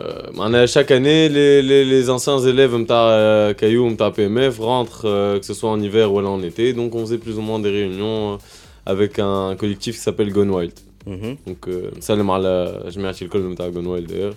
[0.00, 5.38] Euh, chaque année, les, les, les anciens élèves de euh, Caillou, de PMF rentrent, euh,
[5.38, 6.72] que ce soit en hiver ou en été.
[6.72, 8.38] Donc on faisait plus ou moins des réunions
[8.86, 10.72] avec un collectif qui s'appelle Gone Wild.
[11.06, 11.36] Mm -hmm.
[11.46, 11.68] Donc
[12.00, 14.34] ça, je l'école de Gone Wild d'ailleurs.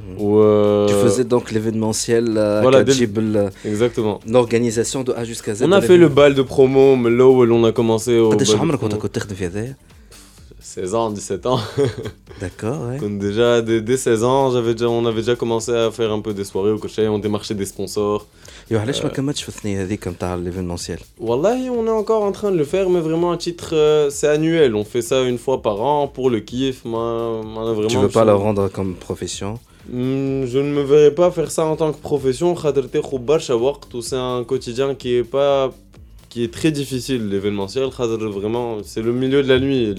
[0.00, 0.86] Mhm.
[0.88, 2.62] Tu faisais donc l'événementiel à
[3.64, 4.20] Exactement.
[4.28, 5.62] L'organisation de A jusqu'à Z.
[5.62, 8.30] On a fait le bal de promo, mais là où on a commencé au.
[10.65, 11.59] 16 ans, 17 ans.
[12.41, 12.99] داكور ouais.
[12.99, 16.19] Donc déjà, dès, dès 16 ans, j'avais déjà, on avait déjà commencé à faire un
[16.21, 18.25] peu des soirées au Cochet, on démarchait des sponsors.
[18.71, 22.51] يو علاش ما كملتش في الثنيه هذيك نتاع l'événementiel Wallahi, on est encore en train
[22.51, 23.69] de le faire, mais vraiment à titre.
[23.73, 26.77] euh, c'est annuel, on fait ça une fois par an pour le kiff.
[26.85, 29.51] Moi, moi, vraiment, Tu veux pas je- le rendre comme profession
[29.95, 32.55] Hmm, Je ne me verrais pas faire ça en tant que profession.
[32.55, 35.71] خاطر تاخد برشا وقت و c'est un quotidien qui est pas
[36.36, 37.84] qui est très difficile, l'événementiel.
[37.84, 39.94] Vraiment, c'est le milieu de la nuit,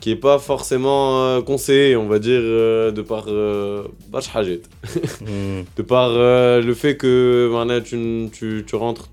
[0.00, 3.24] qui est pas forcément euh, conseillé, on va dire, euh, de par.
[3.26, 5.62] Euh, hmm.
[5.76, 9.10] de par le fait que tu, tu, tu rentres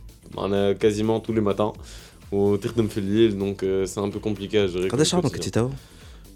[0.79, 1.73] quasiment tous les matins
[2.31, 4.89] au Tirtum Felil, donc c'est un peu compliqué à gérer.
[4.89, 5.59] Quand est-ce que tu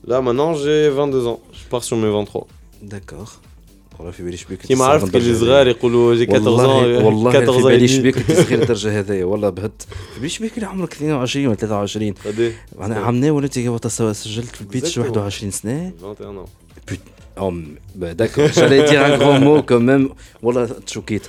[0.07, 1.41] Là, maintenant, j'ai 22 ans.
[1.53, 2.47] Je pars sur mes 23.
[2.81, 3.39] D'accord.
[3.99, 7.87] أخرى في بالي شبيك كيما عرفت اللي صغار يقولوا جي 14 والله 14 في بالي
[7.87, 9.81] شبيك صغير الدرجة هذايا والله بهت.
[10.13, 12.13] في بالي شبيك اللي عمرك 22 ولا 23
[12.81, 15.91] أنا عام ناول انت سجلت في البيتش 21 سنة.
[16.01, 20.09] 21 داكور جالي دير ان مو كوميم
[20.43, 21.21] والله تشوكيت.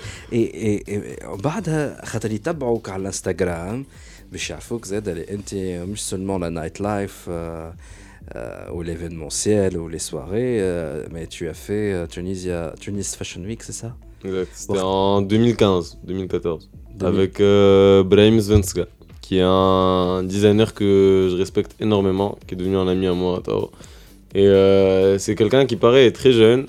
[1.44, 3.84] بعدها خاطر يتبعوك على الانستغرام
[4.32, 5.54] باش يعرفوك زاد أنت
[5.90, 7.30] مش سولمون لا نايت لايف
[8.36, 13.42] euh, ou l'événementiel ou les soirées, euh, mais tu as fait euh, Tunisia, Tunis Fashion
[13.42, 13.96] Week, c'est ça?
[14.24, 14.48] Exact.
[14.52, 16.70] C'était en 2015, 2014.
[16.94, 17.06] 2000.
[17.06, 18.86] Avec euh, Brahim Svenska,
[19.20, 23.38] qui est un designer que je respecte énormément, qui est devenu un ami à moi
[23.38, 23.70] à Tao.
[24.34, 24.46] Et
[25.18, 26.66] c'est quelqu'un qui paraît très jeune,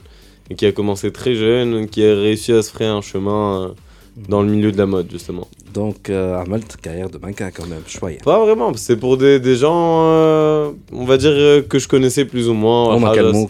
[0.49, 3.75] et qui a commencé très jeune, qui a réussi à se frayer un chemin
[4.15, 5.47] dans le milieu de la mode, justement.
[5.73, 6.43] Donc, euh,
[6.81, 8.23] carrière de mannequin quand même, chouette.
[8.23, 12.25] Pas vraiment, c'est pour des, des gens, euh, on va dire, euh, que je connaissais
[12.25, 12.95] plus ou moins.
[12.95, 13.49] Oh,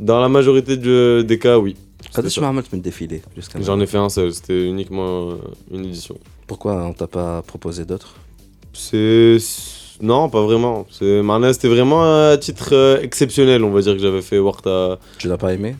[0.00, 1.76] dans la majorité des cas, oui.
[2.12, 3.22] Quand est-ce que tu me défilé
[3.60, 5.34] J'en ai fait un seul, c'était uniquement euh,
[5.72, 6.16] une édition.
[6.46, 8.14] Pourquoi on t'a pas proposé d'autres?
[8.72, 9.38] C'est.
[10.00, 10.86] Non, pas vraiment.
[10.90, 14.98] C'était vraiment un titre exceptionnel, on va dire, que j'avais fait Warta.
[15.18, 15.76] Tu l'as pas aimé?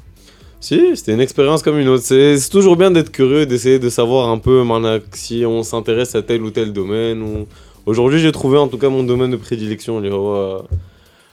[0.65, 2.05] Si, c'était une expérience comme une autre.
[2.05, 4.65] C'est toujours bien d'être curieux, d'essayer de savoir un peu
[5.13, 7.45] si on s'intéresse à tel ou tel domaine.
[7.85, 10.01] Aujourd'hui, j'ai trouvé en tout cas mon domaine de prédilection.
[10.03, 10.61] Euh,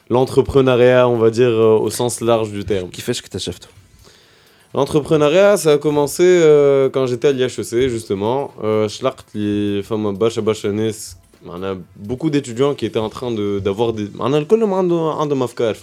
[0.09, 2.89] l'entrepreneuriat, on va dire, euh, au sens large du terme.
[2.89, 3.71] Qui fait ce que tu toi?
[4.73, 8.51] L'entrepreneuriat, ça a commencé euh, quand j'étais à l'IHEC, justement.
[8.89, 10.07] Schlacht, les femmes
[11.95, 14.11] beaucoup d'étudiants qui étaient en train d'avoir de, des.
[14.19, 15.77] Un alcool, un de ma fac,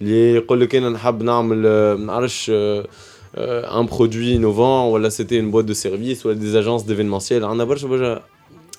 [0.00, 2.86] اللي يقول لك انا نحب نعمل آه، ما نعرفش آه،
[3.34, 7.64] آه، un produit innovant ولا c'était une boîte de service ولا des agences d'événementiel عندنا
[7.64, 8.22] برشا برشا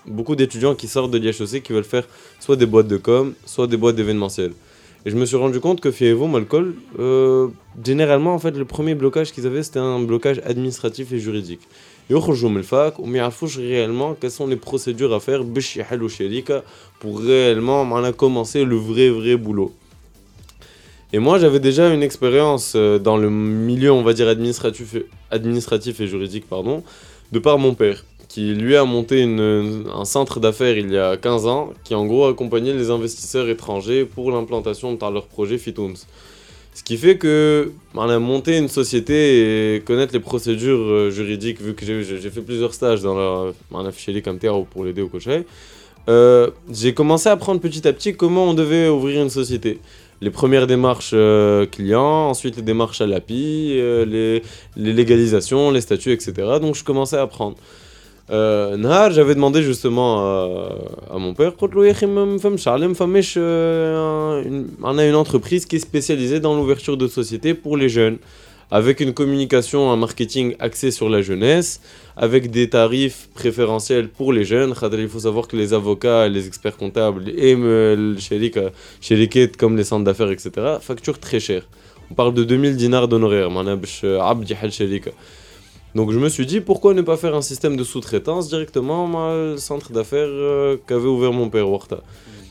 [0.07, 2.07] beaucoup d'étudiants qui sortent de l'IHEC qui veulent faire
[2.39, 4.51] soit des boîtes de com, soit des boîtes d'événementiel.
[5.05, 7.47] Et je me suis rendu compte que Fievo, Malcol, euh,
[7.83, 11.61] généralement, en fait, le premier blocage qu'ils avaient, c'était un blocage administratif et juridique.
[12.09, 16.63] يخرجوا من الفاك وما يعرفوش réellement quelles sont les procédures à faire باش يحلوا شركة
[16.99, 19.71] pour réellement معنا commencer le vrai vrai boulot.
[21.12, 24.94] Et moi, j'avais déjà une expérience euh, dans le milieu, on va dire, administratif,
[26.00, 26.82] et juridique, pardon,
[27.32, 31.46] de par mon père, qui lui a monté un centre d'affaires il y a 15
[31.46, 35.94] ans, qui en gros accompagnait les investisseurs étrangers pour l'implantation de leur projet Fitoons.
[36.74, 41.60] Ce qui fait que on a monté une société et connaître les procédures euh, juridiques,
[41.60, 45.44] vu que j'ai fait plusieurs stages dans la on a pour l'aider au cocher,
[46.08, 49.80] euh, j'ai commencé à apprendre petit à petit comment on devait ouvrir une société
[50.20, 54.40] les premières démarches euh, clients, ensuite les démarches à l'API, euh,
[54.76, 56.32] les, légalisations, les statuts, etc.
[56.60, 57.56] Donc je commençais à apprendre.
[58.30, 62.38] Euh, j'avais demandé justement à, à mon père, on euh,
[63.38, 64.64] euh,
[64.98, 68.18] a une entreprise qui est spécialisée dans l'ouverture de société pour les jeunes
[68.70, 71.80] avec une communication, un marketing axé sur la jeunesse,
[72.16, 74.74] avec des tarifs préférentiels pour les jeunes.
[74.92, 77.56] Il faut savoir que les avocats, les experts comptables, et
[78.18, 80.50] chez les quêtes comme les centres d'affaires, etc.,
[80.80, 81.62] facturent très cher.
[82.10, 83.50] On parle de 2000 dinars d'honoraires.
[85.94, 89.56] Donc je me suis dit, pourquoi ne pas faire un système de sous-traitance directement au
[89.56, 92.00] centre d'affaires euh, qu'avait ouvert mon père Warta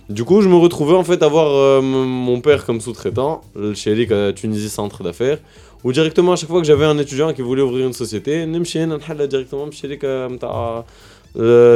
[0.10, 3.74] du coup, je me retrouvais en fait à avoir euh, mon père comme sous-traitant, le
[3.74, 5.40] Shelik à euh, Tunisie Centre d'affaires,
[5.87, 8.85] ou directement à chaque fois que j'avais un étudiant qui voulait ouvrir une société, نمشي
[8.85, 10.85] هنا نحلها directement بالشريك نتاع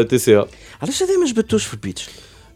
[0.08, 0.46] تي سي ا
[0.82, 2.08] علاش هذا ما جبتوش في البيتش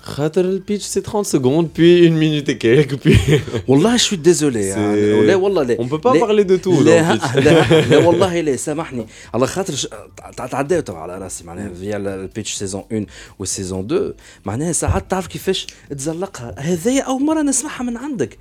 [0.03, 5.27] خاطر البيتش سي 30 secondes puis une minute et quelques puis والله شو ديزولي C'est-
[5.27, 7.37] لا والله لا on peut pas لا- parler de tout dans le لا pitch.
[7.37, 9.89] لا, لا والله لا سامحني على خاطر ش-
[10.37, 13.07] تع- تعداو تبع على راسي معناها فيا البيتش سيزون 1
[13.39, 14.13] وسيزون 2
[14.45, 18.39] معناها ساعات تعرف كيفاش تزلقها هذايا اول مره نسمعها من عندك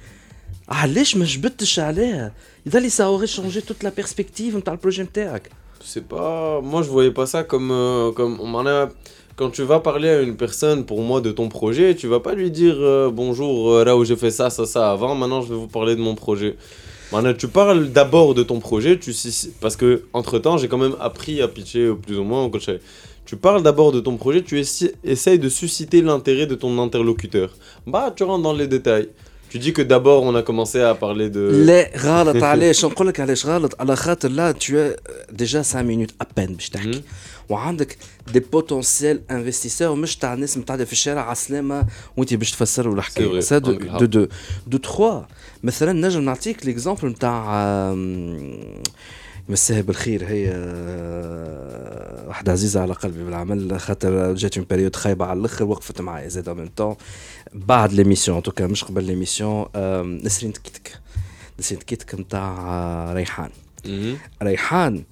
[0.70, 2.34] علاش ما جبتش عليها
[2.66, 5.50] يظل يساوغي شونجي توت لا بيرسبكتيف نتاع البروجي نتاعك
[5.94, 6.60] C'est pas.
[6.72, 7.72] Moi, je voyais pas ça comme.
[7.72, 8.36] euh, comme...
[8.46, 8.90] on m'en a-
[9.38, 12.34] Quand tu vas parler à une personne, pour moi, de ton projet, tu vas pas
[12.40, 15.50] lui dire euh, bonjour, euh, là où j'ai fait ça, ça, ça avant, maintenant je
[15.54, 16.52] vais vous parler de mon projet.
[17.14, 19.12] Maintenant, tu parles d'abord de ton projet, tu...
[19.22, 19.90] sais- parce que
[20.20, 22.70] entre temps, j'ai quand même appris à pitcher euh, plus ou moins au coach.
[23.30, 27.50] Tu parles d'abord de ton projet, tu essa- essayes de susciter l'intérêt de ton interlocuteur.
[27.94, 29.08] Bah, tu rentres dans les détails.
[29.54, 31.40] Tu dis que d'abord, on a commencé à parler de.
[31.66, 34.92] لا غلط علاش نقول لك علاش غلط على خاطر لا تو
[35.32, 37.02] ديجا 5 مينوت ابان باش تحكي مم.
[37.50, 37.98] وعندك
[38.34, 41.86] دي بوتونسيال انفستيسور مش تاع الناس متعدى في الشارع على السلامه
[42.18, 44.00] وانت باش تفسر له C'est الحكايه vrai, سا دو عندك الحق.
[44.00, 44.28] دو دو
[44.68, 45.22] دو تخوا
[45.64, 47.46] مثلا نجم نعطيك ليكزومبل نتاع
[47.92, 48.40] آم،
[49.49, 50.27] مساها بالخير.
[50.27, 56.01] هي آه، واحدة عزيزة على قلبي بالعمل خاطر جات اون بيريود خايبة على الأخر وقفت
[56.01, 56.97] معايا زاد ميم طون
[57.55, 59.67] بعد ليميسيون توكا مش قبل ليميسيون
[60.25, 60.93] نسرين تكيتك.
[61.61, 63.51] نسرين تكيتك نتاع آه، ريحان.
[64.43, 65.05] ريحان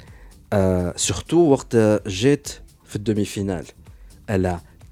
[0.53, 1.77] آه سورتو وقت
[2.07, 2.49] جات
[2.87, 3.65] في الدومي فينال.
[4.31, 4.57] elle a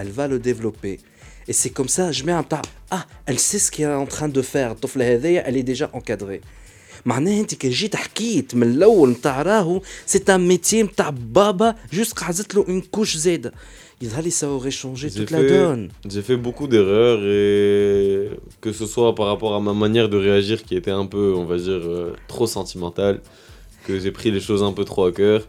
[0.00, 0.98] elle va le développer
[1.48, 2.62] et c'est comme ça جماعة نتاع
[2.94, 5.90] ah elle sait ce qu'elle est en train de faire الطفلة هذيا elle est déjà
[5.92, 6.40] encadrée
[7.06, 12.12] معناها انت كي جيت حكيت من الاول نتاع راهو سي ان ميتي نتاع بابا جوست
[12.18, 13.52] قعدت له اون كوش زايده
[14.02, 18.30] يظهر لي ça aurait changé J'ai toute la fait- donne J'ai fait beaucoup d'erreurs et
[18.62, 21.44] que ce soit par rapport à ma manière de réagir qui était un peu, on
[21.52, 23.16] va dire, euh, trop sentimentale,
[23.86, 25.40] que j'ai pris les choses un peu trop à cœur.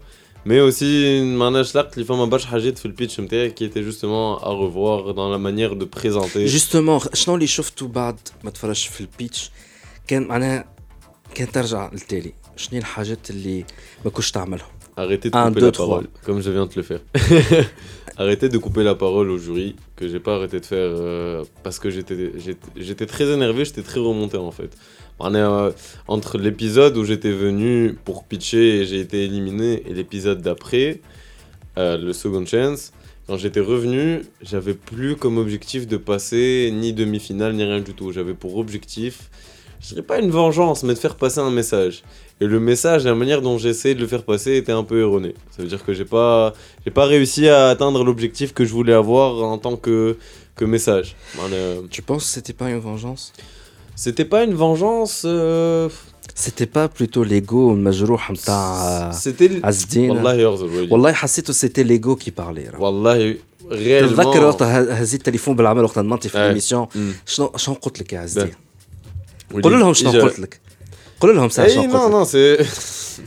[0.46, 4.50] Mais aussi, معناش لقت اللي فما برشا حاجات في البيتش نتاعي qui était justement à
[4.50, 6.38] revoir dans la manière de présenter.
[6.38, 9.52] جوستومون شنو اللي شفتوا بعد ما تفرجت في البيتش
[10.08, 10.66] كان معناها
[11.36, 13.66] كان ترجع للتالي شنو هي الحاجات اللي
[14.06, 14.68] ما كنتش تعملهم
[15.00, 15.88] Arrêtez de Un, couper deux, la trois.
[15.90, 17.02] parole, comme je viens de le faire.
[18.24, 21.78] Arrêtez de couper la parole au jury, que j'ai pas arrêté de faire euh, parce
[21.82, 24.72] que j'étais j'étais- j'étais très énervé, j'étais très remonté en fait.
[25.19, 25.71] On est, euh,
[26.09, 31.01] entre l'épisode où j'étais venu pour pitcher et j'ai été éliminé et l'épisode d'après,
[31.79, 32.93] euh, le Second Chance,
[33.27, 38.11] quand j'étais revenu, j'avais plus comme objectif de passer ni demi-finale ni rien du tout.
[38.11, 39.31] J'avais pour objectif,
[39.81, 42.03] je dirais pas une vengeance, mais de faire passer un message.
[42.41, 45.35] Et le message, la manière dont essayé de le faire passer était un peu erronée.
[45.51, 46.53] Ça veut dire que j'ai pas,
[46.85, 50.17] j'ai pas réussi à atteindre l'objectif que je voulais avoir en tant que,
[50.57, 51.15] que message.
[51.41, 53.33] Euh, tu penses que c'était pas une vengeance?
[54.06, 55.16] C'était pas une vengeance.
[55.26, 55.90] euh,
[56.46, 59.66] c'était pas plutôt l'ego المجروح نتاع C'était.
[59.66, 60.92] عز الدين والله يغزر ويلي.
[60.94, 62.82] والله حسيته سيتي ليغو كي بارلي راه.
[62.82, 63.36] والله
[63.72, 64.44] تتذكر réellement.
[64.44, 66.48] وقتها هزيت التليفون بالعمل وقت نمنطي في أي.
[66.48, 66.98] ليميسيون Mm.
[67.30, 68.42] شنو شنو قلت لك يا عز ده.
[68.44, 68.56] الدين
[69.54, 69.70] ويلي.
[69.70, 70.60] قول لهم شنو إجا- قلت لك
[71.20, 72.70] قول لهم ساعه Eh, شنو non, قلت لك non, c'est.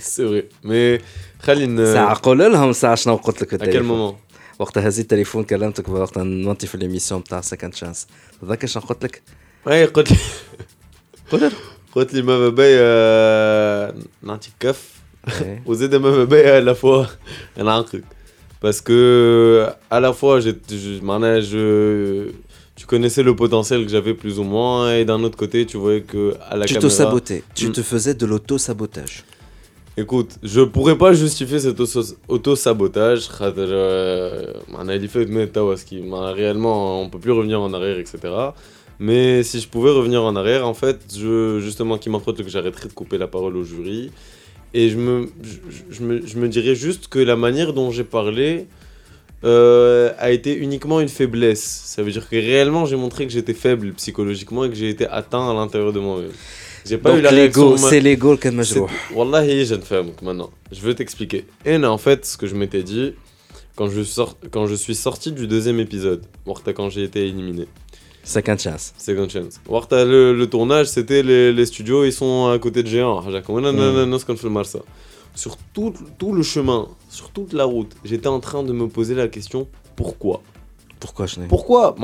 [0.03, 0.67] c'est vrai.
[0.69, 1.03] Mais.
[1.43, 1.95] خلينا.
[1.95, 4.15] ساعه قول لهم ساعه شنو قلت لك في À quel التليفون moment
[4.59, 8.07] وقتها هزيت التليفون كلمتك وقتها نمنطي في ليميسيون تاع سكند شانس
[8.43, 9.23] تذكر شنو قلت لك
[9.67, 10.19] Ouais, قلت لي
[11.33, 11.51] قول لهم
[11.95, 14.89] قلت لي ماما بايا نعطيك كف
[15.43, 15.63] إيه.
[15.67, 17.07] وزيد ماما بايا à la fois
[17.59, 18.05] نعقلك
[18.65, 22.31] parce que à la fois j'ai je, معناها je
[22.77, 26.01] tu connaissais le potentiel que j'avais plus ou moins et d'un autre côté tu voyais
[26.13, 27.73] que à la tu te caméra sabotais tu Mm.
[27.73, 29.17] te faisais de l'auto-sabotage
[30.05, 31.79] écoute je pourrais pas justifier cet
[32.35, 37.33] auto sabotage خاطر euh, معناها اللي فات مات توا سكي معناها réellement on peut plus
[37.33, 38.19] revenir en arrière etc
[39.00, 41.02] Mais si je pouvais revenir en arrière, en fait,
[41.60, 44.12] justement, qui m'entre que j'arrêterais de couper la parole au jury.
[44.74, 45.30] Et je me,
[45.90, 48.68] je, me, je me dirais juste que la manière dont j'ai parlé
[49.46, 51.64] euh, a été uniquement une faiblesse.
[51.86, 55.08] Ça veut dire que réellement, j'ai montré que j'étais faible psychologiquement et que j'ai été
[55.08, 56.32] atteint à l'intérieur de moi-même.
[56.86, 57.78] J'ai pas Donc eu la réaction.
[57.78, 58.80] C'est l'ego que je
[59.14, 60.52] Wallahi, jeune femme, maintenant.
[60.72, 61.46] Je veux t'expliquer.
[61.66, 63.14] Et en fait, ce que je m'étais dit
[63.76, 64.38] quand je, sort...
[64.52, 66.26] quand je suis sorti du deuxième épisode,
[66.76, 67.68] quand j'ai été éliminé.
[68.26, 68.94] Second chance.
[68.98, 69.62] Second chance.
[69.70, 73.22] Le, le tournage, c'était les, studios, ils sont à côté de géants.
[73.22, 74.18] Mm.
[75.36, 79.16] Sur tout, tout le chemin, sur toute la route, j'étais en train de me poser
[79.16, 80.42] la question pourquoi?
[81.00, 81.96] Pourquoi je Pourquoi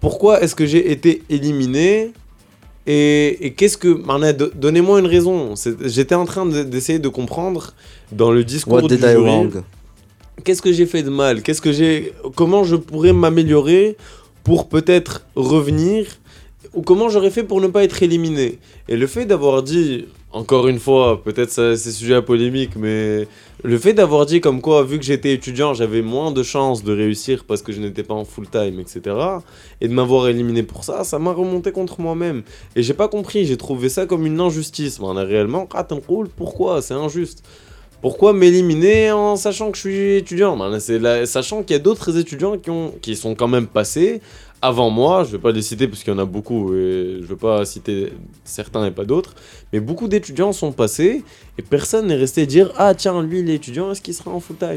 [0.00, 2.12] Pourquoi est-ce que j'ai été éliminé?
[2.86, 4.02] Et, qu'est-ce que.
[4.56, 5.54] Donnez-moi une raison.
[5.84, 7.74] J'étais en train d'essayer de, comprendre
[8.12, 9.50] dans le discours What du jury.
[10.42, 11.42] Qu'est-ce que j'ai fait de mal?
[11.42, 13.96] Qu'est-ce que j'ai Comment je pourrais m'améliorer
[14.44, 16.06] pour peut-être revenir
[16.74, 20.66] ou comment j'aurais fait pour ne pas être éliminé Et le fait d'avoir dit, encore
[20.66, 23.28] une fois, peut-être c'est sujet à polémique, mais
[23.62, 26.92] le fait d'avoir dit comme quoi, vu que j'étais étudiant, j'avais moins de chances de
[26.92, 29.16] réussir parce que je n'étais pas en full time, etc.
[29.80, 32.42] Et de m'avoir éliminé pour ça, ça m'a remonté contre moi-même.
[32.74, 34.98] Et j'ai pas compris, j'ai trouvé ça comme une injustice.
[35.00, 35.68] On a réellement,
[36.36, 36.82] pourquoi?
[36.82, 37.44] C'est injuste.
[38.04, 40.58] Pourquoi m'éliminer en sachant que je suis étudiant?
[41.24, 42.58] Sachant qu'il y a d'autres étudiants
[43.00, 44.20] qui, sont quand même passés
[44.60, 47.20] avant moi, je ne vais pas les citer parce qu'il y en a beaucoup, et
[47.22, 48.12] je vais pas citer
[48.44, 49.34] certains et pas d'autres,
[49.72, 51.24] mais beaucoup d'étudiants sont passés
[51.56, 54.40] et personne n'est resté dire Ah tiens, lui il est étudiant, est-ce qu'il sera en
[54.40, 54.76] full-time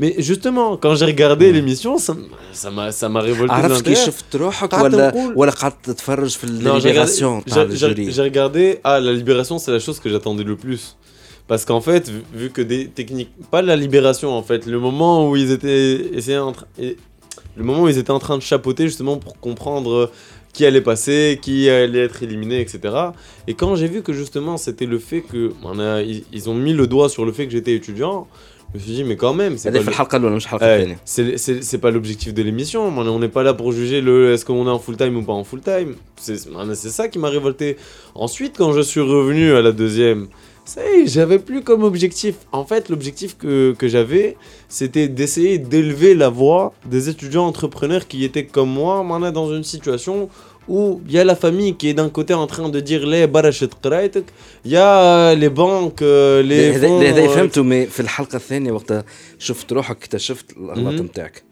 [0.00, 2.14] mais justement, quand j'ai regardé l'émission, ça
[2.70, 3.74] m'a ça m'a révolté de.
[8.10, 10.96] J'ai regardé, ah la libération c'est la chose que j'attendais le plus.
[11.48, 15.36] Parce qu'en fait, vu que des techniques, pas la libération en fait, le moment où
[15.36, 16.52] ils étaient, en
[17.56, 20.10] le moment où ils étaient en train de chapeauter justement pour comprendre euh,
[20.52, 22.94] qui allait passer, qui allait être éliminé, etc.
[23.46, 25.52] Et quand j'ai vu que justement c'était le fait que
[26.32, 28.26] ils, ont mis le doigt sur le fait que j'étais étudiant,
[28.72, 29.80] je me suis dit mais quand même, c'est pas,
[31.04, 32.86] c'est, pas l'objectif de l'émission.
[32.86, 35.34] On n'est pas là pour juger le est-ce qu'on est en full time ou pas
[35.34, 35.94] en full time.
[36.16, 36.36] C'est,
[36.74, 37.76] ça qui m'a révolté.
[38.14, 40.28] Ensuite, quand je suis revenu à la deuxième
[41.05, 42.35] j'avais plus comme objectif.
[42.51, 44.27] En fait, l'objectif que, que j'avais,
[44.77, 49.63] c'était d'essayer d'élever la voix des étudiants entrepreneurs qui étaient comme moi, maintenant dans une
[49.63, 50.29] situation
[50.75, 53.25] où il y a la famille qui est d'un côté en train de dire les
[53.27, 54.25] barachet qraitek,
[54.65, 54.91] il y a
[55.31, 59.03] euh, les banques, euh, les هذا fonds, هذا euh, فهمته مي في الحلقه الثانيه وقتها
[59.39, 61.05] شفت روحك اكتشفت الاغلاط مهم.
[61.05, 61.43] نتاعك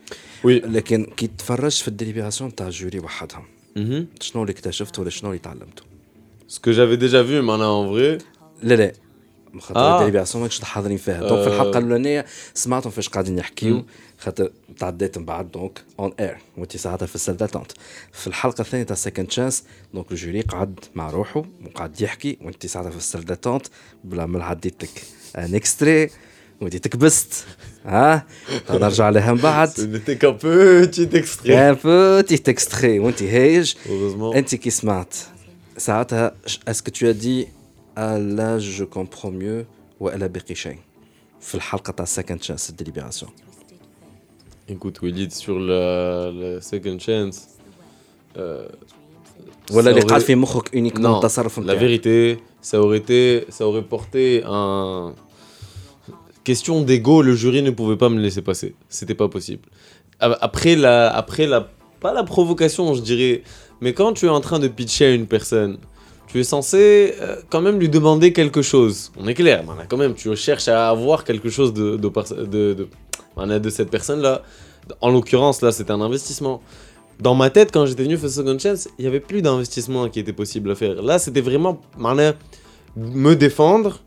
[0.43, 0.47] Oui.
[0.47, 3.43] لكن كي تفرجت في الديليبراسيون تاع الجوري وحدها
[3.77, 4.21] Mhm.
[4.21, 5.83] شنو اللي اكتشفت ولا شنو اللي تعلمته
[6.49, 8.17] Ce que j'avais déjà vu maintenant en vrai,
[8.62, 8.92] لا لا
[9.58, 9.94] خاطر آه.
[9.94, 11.54] الديليبراسيون ماكش حاضرين فيها دونك في آه.
[11.54, 13.84] الحلقة الأولانية سمعتهم فاش قاعدين يحكيو.
[14.18, 17.72] خاطر تعديت من بعد دونك اون اير وانت ساعتها في السال داتونت
[18.12, 22.90] في الحلقة الثانية تاع سكند شانس دونك الجوري قعد مع روحه وقعد يحكي وانت ساعتها
[22.90, 23.66] في السال داتونت
[24.04, 25.02] بلا ما عديت لك
[25.38, 26.10] ان اكستري
[26.60, 27.44] وانت تكبست
[27.84, 28.26] ها
[28.70, 31.50] نرجع لها من بعد ce n'était qu'un petit extrait.
[31.50, 33.74] ان بوتيت اكستري وانت هايج.
[34.34, 35.14] انت كي سمعت
[35.78, 36.34] ساعتها
[36.68, 37.48] اسكو تو دي
[37.99, 39.65] لا جو كومبرون ميو
[39.99, 40.77] والا باقي شيء
[41.41, 43.31] في الحلقه تاع سكند شانس ديليبراسيون
[44.71, 47.37] Écoute, Walid, sur la, la second chance.
[48.37, 48.39] euh,
[49.71, 52.97] ولا ça اللي aurait- قاعد في مخك اونيكمون Non, التصرف la نتاعك vérité, ça aurait
[52.97, 55.13] été, ça aurait porté un.
[56.43, 58.75] Question d'ego, le jury ne pouvait pas me laisser passer.
[58.97, 59.63] C'était pas possible.
[60.19, 61.59] A- Après la, après la,
[62.03, 63.35] pas la provocation, je dirais,
[63.81, 65.73] mais quand tu es en train de pitcher à une personne,
[66.30, 69.10] tu es censé euh, quand même lui demander quelque chose.
[69.18, 72.08] On est clair, voilà, quand même, tu cherches à avoir quelque chose de, de,
[72.44, 72.88] de,
[73.36, 74.42] de, de cette personne-là.
[75.00, 76.60] En l'occurrence, là, c'était un investissement.
[77.18, 80.20] Dans ma tête, quand j'étais venu faire Second Chance, il n'y avait plus d'investissement qui
[80.20, 81.02] était possible à faire.
[81.02, 81.80] Là, c'était vraiment
[82.96, 84.00] me défendre,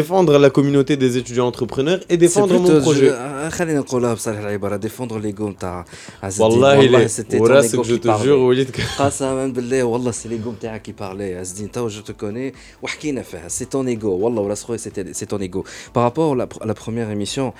[0.00, 3.10] défendre la communauté des étudiants entrepreneurs et défendre mon projet.
[3.50, 5.84] خلينا نقولها بصالح العباره ديفوندر ليغو نتاع
[6.22, 10.28] عز والله الدين والله سيتي وراسك جو te jure وليد ك- قسما بالله والله سي
[10.28, 14.10] ليغو نتاعك كي بارلي عز الدين تو جو تو كوني وحكينا فيها سي تون ايغو
[14.10, 16.48] والله وراس خويا سي سي تون ايغو بارابور لا
[16.84, 17.52] بروميير ايميسيون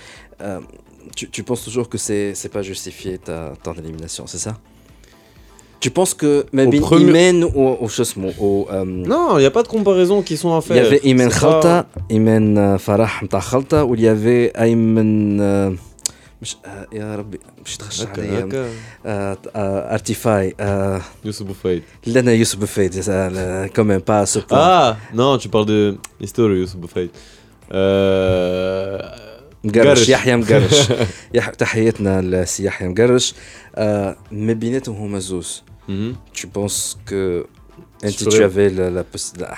[1.19, 4.53] tu, tu penses toujours que c'est c'est pas justifié ta ton élimination c'est ça
[5.85, 9.39] tu penses que ما Au بين premier- ايمان و و شو اسمه و euh, Non,
[9.39, 10.87] il n'y a pas de comparaison qui sont à il y faire.
[10.87, 15.81] avait Imen C'est Khalta, pas- Imen euh, Farah نتاع خلطة واللي y avait Ayman euh,
[16.43, 18.67] مش آه، يا ربي مش تخش هكا- عليا هكا.
[19.07, 22.09] آه، آه، ارتيفاي آه، Youssou Boufaïd.
[22.09, 22.95] لنا يوسف بفيد
[23.77, 27.11] كوم même pas à ce point Ah, non, tu parles de l'histoire de Youssou Boufaïd.
[27.73, 29.21] Euh...
[29.65, 30.09] مقرش قرش.
[30.09, 30.89] يحيى مقرش
[31.35, 33.35] يح- تحياتنا لسي يحيى مقرش
[33.77, 36.16] آه، ما بيناتهم هما زوز Mhm.
[36.34, 37.46] Tu penses que
[38.04, 39.04] si tu avais la, la,
[39.40, 39.56] la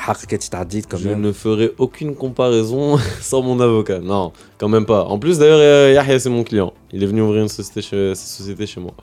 [0.89, 1.09] quand même.
[1.09, 3.99] Je ne ferai aucune comparaison sans mon avocat.
[3.99, 5.03] Non, quand même pas.
[5.05, 6.73] En plus, d'ailleurs, euh, Yahya, c'est mon client.
[6.91, 8.93] Il est venu ouvrir une société chez, société chez moi.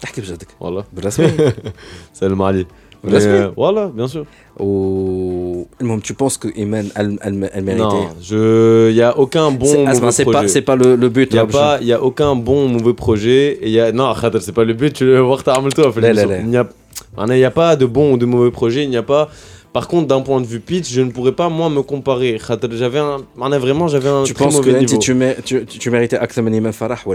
[0.60, 0.84] Voilà.
[1.10, 2.66] C'est le.
[3.04, 4.24] Mais, voilà, bien sûr.
[4.58, 5.66] Oh...
[6.02, 8.92] Tu penses que Iman, elle, elle, elle méritait Non, il je...
[8.92, 10.24] n'y a aucun bon mauvais projet.
[10.24, 11.30] Pas, c'est pas le, le but.
[11.32, 13.58] Il n'y a, hein, a, aucun bon mauvais projet.
[13.62, 13.92] Et y a...
[13.92, 17.48] Non, c'est pas le but, tu le voir ta Il n'y a...
[17.48, 19.28] a pas de bon ou de mauvais projet, il n'y a pas...
[19.74, 22.38] Par contre, d'un point de vue pitch, je ne pourrais pas moi me comparer.
[22.70, 24.22] J'avais un, vraiment, j'avais un.
[24.22, 24.98] Tu très penses mauvais que niveau.
[24.98, 25.34] tu, mé...
[25.44, 27.14] tu, tu, tu méritais Aksam Farah ou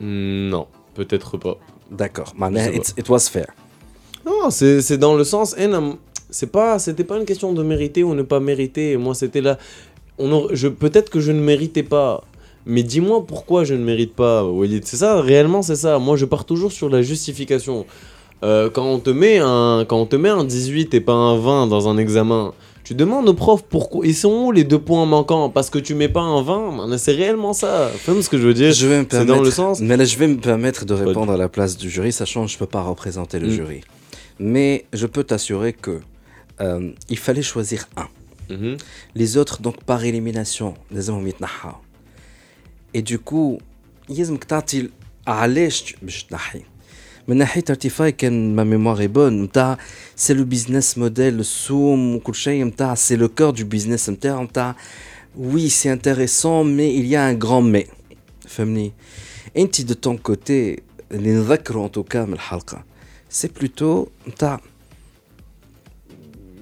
[0.00, 1.56] Non, peut-être pas.
[1.90, 2.34] D'accord.
[2.74, 3.46] It, it was fair.
[4.26, 5.54] Non, c'est dans le sens.
[5.58, 5.66] eh,
[6.30, 8.96] C'est pas, c'était pas une question de mériter ou ne pas mériter.
[8.96, 9.58] Moi, c'était là.
[10.18, 12.24] On aurait- je peut-être que je ne méritais pas.
[12.68, 14.82] Mais dis-moi pourquoi je ne mérite pas, Walid.
[14.86, 16.00] C'est ça, réellement, c'est ça.
[16.00, 17.86] Moi, je pars toujours sur la justification.
[18.42, 21.38] Euh, quand, on te met un, quand on te met un 18 et pas un
[21.38, 22.52] 20 dans un examen,
[22.82, 24.04] tu demandes aux profs pourquoi.
[24.04, 25.48] Ils sont où les deux points manquants?
[25.48, 27.88] Parce que tu mets pas un 20 man, C'est réellement ça.
[27.94, 28.72] Fais ce que je veux dire.
[28.72, 29.80] Je vais me C'est dans le permettre, sens.
[29.80, 32.50] mais là, je vais me permettre de répondre à la place du jury, sachant que
[32.50, 33.50] je peux pas représenter le Mm.
[33.50, 33.80] jury.
[34.39, 36.01] Mais je peux t'assurer que
[36.61, 38.07] euh, il fallait choisir un.
[38.53, 38.77] Mhm.
[39.15, 41.71] Les autres, donc par élimination, لازمهم يتنحوا.
[42.93, 43.59] Et du coup,
[44.09, 44.89] يلزمك تعطي
[45.27, 46.61] علاش باش تنحي.
[47.27, 49.77] من ناحية ارتفاع كان ما ميموار بون نتاع
[50.15, 54.75] سي لو بيزنس موديل السوم وكل شيء نتاع سي لو كور دو بيزنس نتاعو نتاع
[55.37, 57.87] وي سي انتريسون مي il y a un grand mais
[58.47, 58.91] فهمني
[59.57, 62.83] انت de ton côté اللي نذكره en tout cas من الحلقه
[63.36, 64.08] c'est plutôt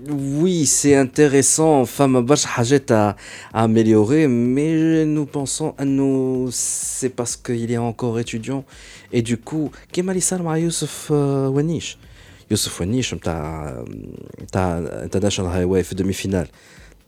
[0.06, 1.80] oui, c'est intéressant.
[1.80, 3.16] Enfin, bash hajet à,
[3.54, 8.64] à améliorer, mais nous pensons à nous, c'est parce qu'il est encore étudiant.
[9.12, 11.96] Et du coup, Kemal Salma ah, Youssef euh, Wanish.
[12.50, 13.72] Youssef Wanish, t'as
[15.02, 16.48] International Highway, fait demi-finale.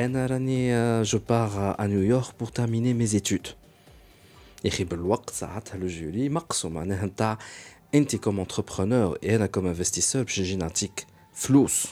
[0.00, 3.46] انا راني آه، جو بار ا نيويورك بور تيرميني مي زيتود
[4.64, 7.38] يا اخي بالوقت ساعتها لو جوري مقصو معناها نتاع
[7.94, 11.86] انت كوم انتربرونور انا كوم انفستيسور باش نجي نعطيك فلوس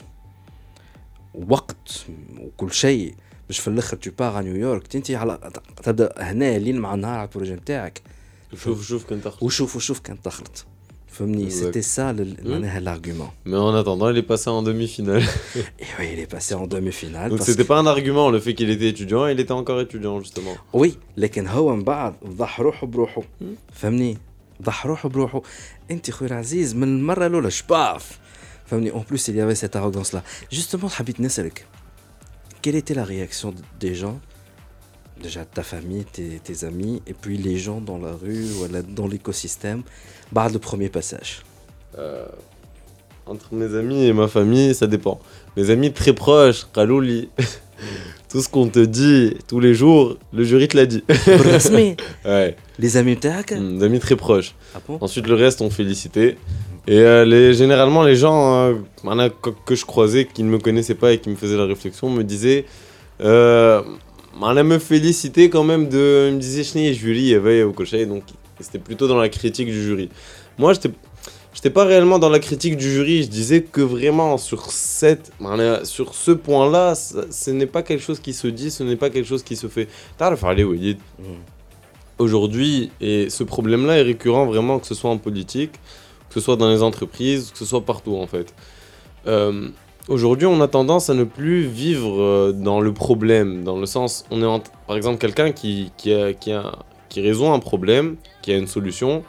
[1.34, 2.06] وقت
[2.40, 3.14] وكل شيء
[3.48, 5.50] باش في الاخر تو باغ نيويورك انت على
[5.82, 8.02] تبدا هنا لين مع النهار على البروجي نتاعك
[8.56, 10.66] شوف شوف كنت أخ- وشوف وشوف كان تخلط
[11.18, 11.52] فهمني Exact.
[11.54, 12.12] سيتي سا
[12.44, 15.22] معناها l'argument Mais en attendant, il est passé en demi-finale.
[15.80, 18.54] et oui il est passé en demi-finale Donc parce c'était pas un argument le fait
[18.54, 20.56] qu'il était étudiant, il était encore étudiant justement.
[20.72, 23.22] وي لكن هو من بعد ضح روحه بروحه
[23.72, 24.18] فهمني
[24.62, 25.42] ضح روحه بروحه
[25.90, 28.18] انت خويا العزيز من المره الاولى شباف
[28.66, 30.22] فهمني اون بلوس il y avait cette arrogance là
[30.56, 31.66] justement حبيت نسالك
[32.66, 34.18] quelle était la réaction des gens
[35.24, 38.60] déjà ta famille tes, tes amis et puis les gens dans la rue ou
[39.00, 39.82] dans l'écosystème
[40.32, 41.42] بعد le premier passage
[43.26, 45.18] Entre mes amis et ma famille, ça dépend.
[45.56, 47.30] Mes amis très proches, Kalouli,
[48.30, 51.02] tout ce qu'on te dit tous les jours, le jury te l'a dit.
[51.26, 51.96] بالرسمي
[52.26, 54.54] Ouais, les amis نتاعك mes amis très proches.
[54.74, 56.36] ah bon Ensuite, le reste, on félicité.
[56.86, 60.58] Et euh, les, généralement, les gens euh, voilà, que, que je croisais, qui ne me
[60.58, 62.66] connaissaient pas et qui me faisaient la réflexion, me disaient.
[63.22, 63.80] Euh,
[64.38, 66.26] voilà, me féliciter quand même de.
[66.28, 68.04] Ils me disaient, Chni, jury, éveil au cocher.
[68.04, 68.24] Donc,
[68.59, 70.09] c'était plutôt dans la critique du jury.
[70.57, 70.91] Moi, j'étais
[71.53, 75.31] j'étais pas réellement dans la critique du jury, je disais que vraiment sur cette
[75.83, 79.27] sur ce point-là, ce n'est pas quelque chose qui se dit, ce n'est pas quelque
[79.27, 79.87] chose qui se fait.
[80.19, 81.23] Mm.
[82.17, 85.71] Aujourd'hui, et ce problème-là est récurrent vraiment que ce soit en politique,
[86.29, 88.53] que ce soit dans les entreprises, que ce soit partout en fait.
[89.27, 89.69] Euh,
[90.07, 94.25] aujourd'hui, on a tendance à ne plus vivre euh, dans le problème, dans le sens,
[94.31, 96.73] on est par exemple quelqu'un qui, qui a
[97.09, 99.23] qui résout un problème, qui a une solution,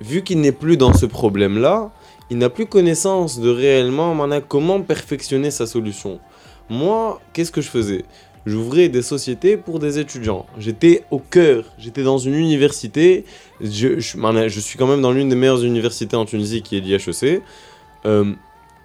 [0.00, 1.90] vu qu'il n'est plus dans ce problème-là,
[2.30, 6.18] il n'a plus connaissance de réellement mana, comment perfectionner sa solution.
[6.68, 8.04] Moi, qu'est-ce que je faisais?
[8.46, 10.46] J'ouvrais des sociétés pour des étudiants.
[10.58, 13.24] J'étais au cœur, j'étais dans une université.
[13.60, 17.42] Je, suis quand même dans l'une des meilleures universités en Tunisie qui est l'IHEC.
[18.04, 18.32] Euh,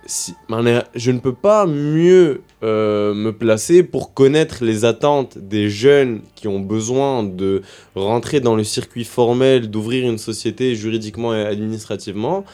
[0.07, 6.46] je ne peux pas mieux euh, me placer pour connaître les attentes des jeunes qui
[6.48, 7.62] ont besoin de
[7.94, 12.44] rentrer dans le circuit formel, d'ouvrir une société juridiquement et administrativement,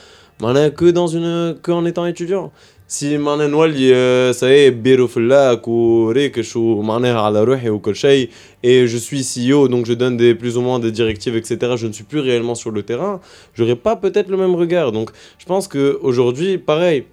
[0.40, 2.51] mana, que, dans une, que en étant étudiant.
[2.89, 8.28] Si معناها نولي ça y est بيرو في اللاك وريكش ومعناها على روحي وكل شيء
[8.66, 11.86] et je suis CEO donc je donne des plus ou moins des directives etc je
[11.86, 13.20] ne suis plus réellement sur le terrain
[13.55, 17.05] j'aurais pas peut-être le même regard donc je pense que aujourd'hui pareil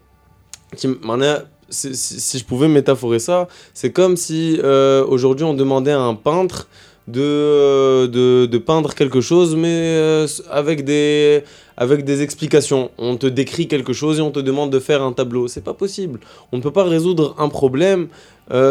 [0.75, 6.00] qui- معناها, si, je pouvais métaphorer ça c'est comme si euh, aujourd'hui on demandait à
[6.00, 6.68] un peintre
[7.06, 11.44] de, euh, de, peindre quelque chose mais euh, avec des
[11.76, 12.92] avec des explications.
[12.98, 15.48] On te décrit quelque chose et on te demande de faire un tableau.
[15.48, 16.20] C'est pas possible.
[16.52, 18.06] On ne peut pas résoudre un problème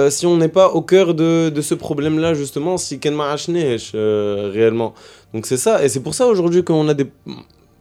[0.10, 4.94] si on n'est pas au cœur de, de ce problème-là, justement, si Ken Ma'ashnesh, réellement.
[5.34, 5.84] Donc c'est ça.
[5.84, 7.08] Et c'est pour ça aujourd'hui qu'on a des.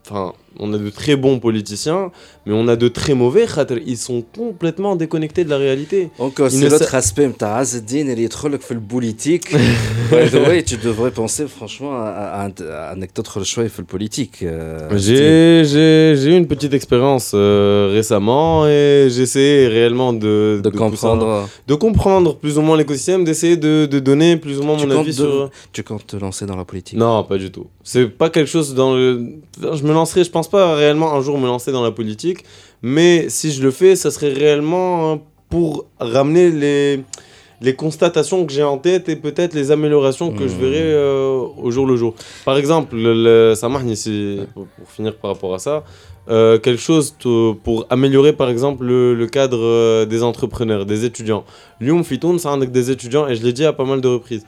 [0.05, 2.11] Enfin, on a de très bons politiciens,
[2.47, 3.47] mais on a de très mauvais.
[3.87, 6.11] Ils sont complètement déconnectés de la réalité.
[6.19, 9.53] Encore, c'est l'autre sa- aspect, t'as Azzedine et les trolls le politique.
[10.11, 12.47] By the way, tu devrais penser franchement à,
[12.95, 14.43] un autre choix, le politique.
[14.43, 14.89] euh.
[14.99, 21.49] J'ai eu une petite expérience euh, récemment et j'essaie réellement de, comprendre.
[21.67, 24.99] de comprendre plus ou moins l'écosystème, d'essayer de, de donner plus ou moins Tu mon
[25.01, 25.51] avis de- sur.
[25.73, 26.99] tu comptes te lancer dans la politique?
[26.99, 27.67] Non, pas du tout.
[27.83, 29.27] C'est pas quelque chose dans le.
[29.61, 32.45] Je me lancerai, je pense pas réellement un jour me lancer dans la politique,
[32.83, 35.17] mais si je le fais, ça serait réellement euh,
[35.49, 37.01] pour ramener les,
[37.61, 40.61] les constatations que j'ai en tête et peut-être les améliorations que je Hmm.
[40.61, 42.15] verrai euh, au jour le jour.
[42.45, 45.85] Par exemple, le, le- ça ici, pour, pour finir par rapport à ça.
[46.29, 47.17] euh, quelque chose
[47.65, 51.45] pour améliorer par exemple le, le cadre euh, des entrepreneurs, des étudiants.
[51.81, 54.45] Lyon Fitoun, c'est un des étudiants et je l'ai dit à pas mal de reprises.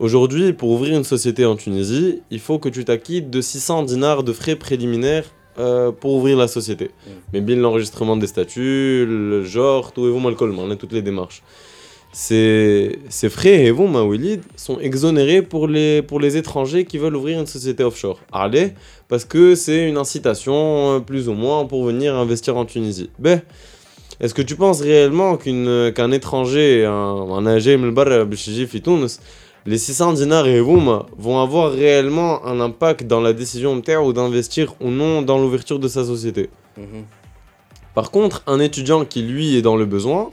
[0.00, 4.22] Aujourd'hui, pour ouvrir une société en Tunisie, il faut que tu t'acquittes de 600 dinars
[4.22, 5.26] de frais préliminaires
[5.58, 6.90] euh, pour ouvrir la société.
[7.34, 11.42] Mais bien l'enregistrement des statuts, le genre, tout et vous, a toutes les démarches.
[12.14, 17.16] Ces, ces frais, et vous, Mawilid, sont exonérés pour les, pour les étrangers qui veulent
[17.16, 18.20] ouvrir une société offshore.
[18.32, 18.72] Allez,
[19.06, 23.10] parce que c'est une incitation, euh, plus ou moins, pour venir investir en Tunisie.
[23.18, 23.42] Ben,
[24.18, 27.76] est-ce que tu penses réellement qu'un étranger, un, un âgé,
[29.66, 34.04] les 600 dinars et roum vont avoir réellement un impact dans la décision de terre
[34.04, 36.50] ou d'investir ou non dans l'ouverture de sa société.
[36.76, 37.04] Mhm.
[37.94, 40.30] Par contre, un étudiant qui lui est dans le besoin,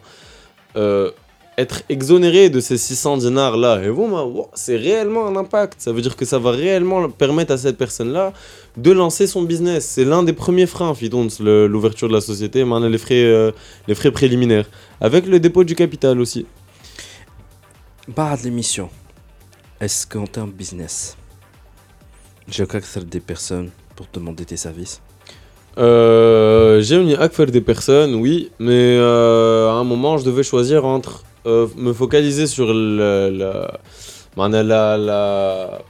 [0.76, 1.12] euh,
[1.58, 5.82] être exonéré de ces 600 dinars là, et vous, wow, c'est réellement un impact.
[5.82, 8.32] Ça veut dire que ça va réellement permettre à cette personne là
[8.78, 9.86] de lancer son business.
[9.86, 13.52] C'est l'un des premiers freins, Fidons, l'ouverture de la société, maintenant les frais, euh,
[13.88, 14.70] les frais préliminaires,
[15.02, 16.45] avec le dépôt du capital aussi.
[18.08, 18.90] Bah, l'émission
[19.80, 21.18] est-ce qu'en termes business
[22.49, 25.02] j'ai que des personnes pour demander tes services?
[25.78, 30.86] J'ai uni à faire des personnes, oui, mais euh, à un moment, je devais choisir
[30.86, 33.80] entre euh, me focaliser sur le- la-
[34.36, 35.82] maana la- la-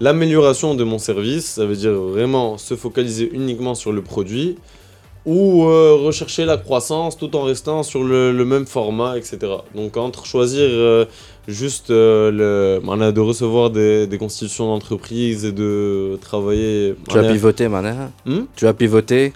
[0.00, 4.56] l'amélioration de mon service, ça veut dire vraiment se focaliser uniquement sur le produit,
[5.26, 9.38] ou euh, rechercher la croissance tout en restant sur le, le même format, etc.
[9.74, 11.04] Donc entre choisir euh,
[11.46, 16.94] juste euh, le, de recevoir des, des constitutions d'entreprise et de travailler...
[17.08, 17.94] tu as pivoté Maner
[18.26, 19.32] Hmm tu as pivoté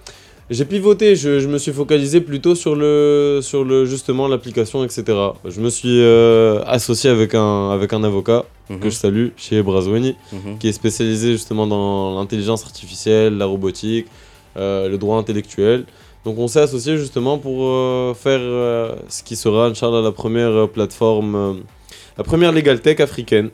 [0.49, 5.03] j'ai pivoté, je, je me suis focalisé plutôt sur le, sur le justement l'application, etc.
[5.45, 9.61] Je me suis euh, associé avec un, avec un avocat Mhm, que je salue chez
[9.61, 10.57] Brazouani, mhm.
[10.57, 14.07] qui est spécialisé justement dans l'intelligence artificielle, la robotique,
[14.55, 15.85] le droit intellectuel.
[16.25, 20.51] Donc on s'est associé justement pour euh, faire euh, ce qui sera, Inch'Allah, la première
[20.51, 21.53] euh, plateforme, euh,
[22.17, 23.49] la première legal tech africaine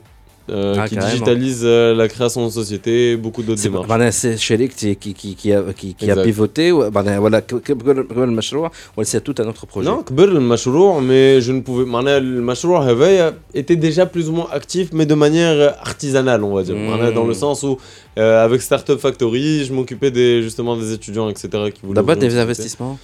[0.49, 1.11] euh, Ah, qui carrément.
[1.11, 3.89] digitalise euh, la création de société, beaucoup d'autres C'est démarches.
[3.89, 6.23] معناها سي شريك qui qui qui qui a qui, qui a Exact.
[6.25, 9.85] pivoté ou- معناها ولا ك- ك- قبل قبل المشروع ولا c'est tout un autre projet
[9.87, 14.47] Non, كبر المشروع mais je ne pouvais معناها المشروع هذايا était déjà plus ou moins
[14.53, 16.89] actif mais de manière artisanale on va dire Mm.
[16.89, 17.77] معناها dans le sens où
[18.17, 21.43] euh, avec Startup Factory je m'occupais des justement des étudiants etc
[21.73, 22.41] qui voulaient d'abord ouvrir des une société.
[22.47, 22.97] investissements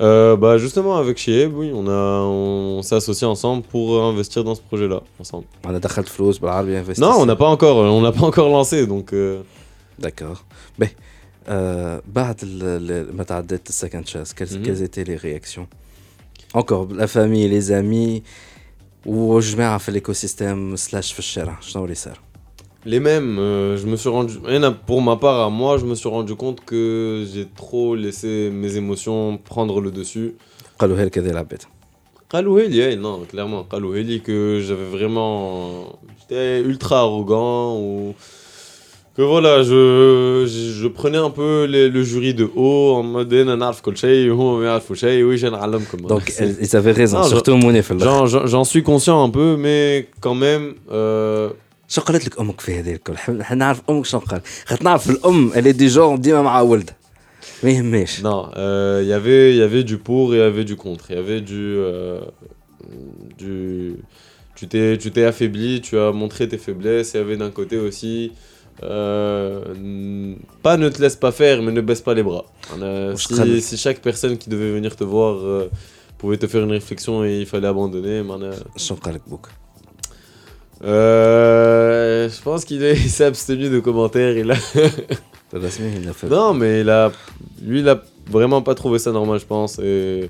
[0.00, 2.02] Euh, bah justement avec Chieb oui on a
[2.78, 6.84] on, s'est associés ensemble pour investir dans ce projet là ensemble معناها دخلت فلوس بالعربي
[6.84, 9.42] investis non on n'a pas encore on l'a pas encore lancé donc euh,
[10.06, 10.38] D'accord.
[10.80, 10.88] Ben,
[11.48, 14.64] euh, بعد ال- ال- ما تعديت السكند شاس quelles Mhm.
[14.66, 15.66] quelles étaient les réactions
[16.54, 18.22] Encore la famille, les amis
[19.06, 22.18] وجماعة في l'écosystème slash في الشارع شنو اللي صار؟
[22.85, 23.37] les mêmes.
[23.39, 24.35] Euh, je me suis rendu,
[24.85, 28.77] pour ma part à moi, je me suis rendu compte que j'ai trop laissé mes
[28.77, 30.35] émotions prendre le dessus.
[30.79, 31.67] Qalouhel qu'elle la bête?
[32.29, 33.63] Qalouhel, eh, non, clairement.
[33.63, 38.13] Qalouhel que j'avais vraiment, j'étais ultra arrogant ou
[39.15, 43.29] que voilà, je, je, je prenais un peu les, le jury de haut en mode
[43.29, 43.47] Donc
[46.59, 47.93] ils avaient raison, non, surtout Mounef.
[47.97, 50.73] J'en suis conscient un peu, mais quand même.
[50.91, 51.51] Euh,
[51.88, 55.52] شو قالت لك امك في هذه الكل؟ حنا نعرف امك شنو قال، خاطر نعرف الام
[55.52, 56.96] اللي دي جون ديما مع ولدها.
[57.62, 58.20] ما يهماش.
[58.20, 60.76] Non, euh, il y avait- il y avait du pour et il y avait du
[60.76, 61.04] contre.
[61.10, 61.64] Il y avait du.
[61.78, 62.20] euh,
[63.38, 63.96] du
[64.56, 67.10] tu t'es tu t'es affaibli, tu as montré tes faiblesses.
[67.14, 68.32] Il y avait d'un côté aussi.
[68.82, 72.44] euh, n- pas ne te laisse pas faire, mais ne baisse pas les bras.
[72.72, 73.60] Euh, Je traduis.
[73.60, 75.68] si, si chaque personne qui devait venir te voir euh,
[76.18, 78.54] pouvait te faire une réflexion et il fallait abandonner, man, euh,
[80.85, 84.37] euh, je pense qu'il s'est abstenu de commentaires.
[84.37, 84.55] Il a...
[85.53, 85.61] Il
[86.05, 86.27] l'a fait.
[86.27, 86.83] non, mais
[87.63, 89.79] lui, il a vraiment pas trouvé ça normal, je pense.
[89.79, 90.29] Et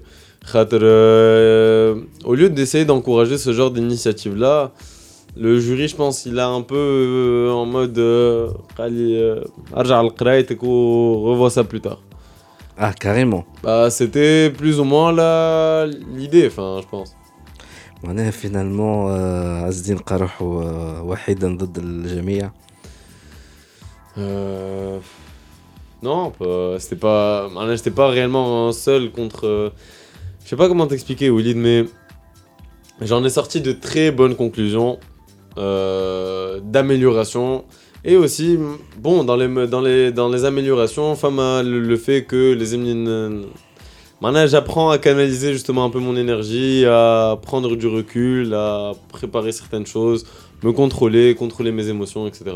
[0.52, 1.96] Khater, euh,
[2.26, 4.72] au lieu d'essayer d'encourager ce genre d'initiative-là,
[5.38, 10.56] le jury, je pense, il a un peu euh, en mode euh, Allez, euh, et
[10.56, 12.02] qu'on revoit ça plus tard.
[12.78, 13.46] Ah, carrément.
[13.62, 15.12] Bah, c'était plus ou moins
[16.14, 17.16] l'idée, enfin, je pense.
[18.05, 22.51] معناها فينالمون آه، عز الدين قرح و- وحيدا ضد الجميع.
[24.17, 24.99] Euh,
[26.03, 29.47] non, pas- c'était pas, Maana, j'étais pas réellement seul contre.
[29.47, 29.71] euh,
[30.45, 31.85] je sais pas comment t'expliquer, Willid, mais
[33.01, 34.99] j'en ai sorti de très bonnes conclusions
[35.59, 37.65] euh, d'amélioration.
[38.05, 41.79] Et aussi, m- bon, dans les, me- dans les, dans les améliorations, enfin, ma- le,
[41.81, 43.45] le fait que les émines.
[44.26, 49.52] Maintenant, j'apprends à canaliser justement un peu mon énergie, à prendre du recul, à préparer
[49.52, 50.26] certaines choses,
[50.64, 52.56] me contrôler, contrôler mes émotions, etc.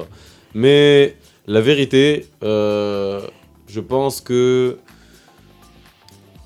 [0.55, 1.15] Mais
[1.45, 3.21] la vérité, euh,
[3.67, 4.77] je pense que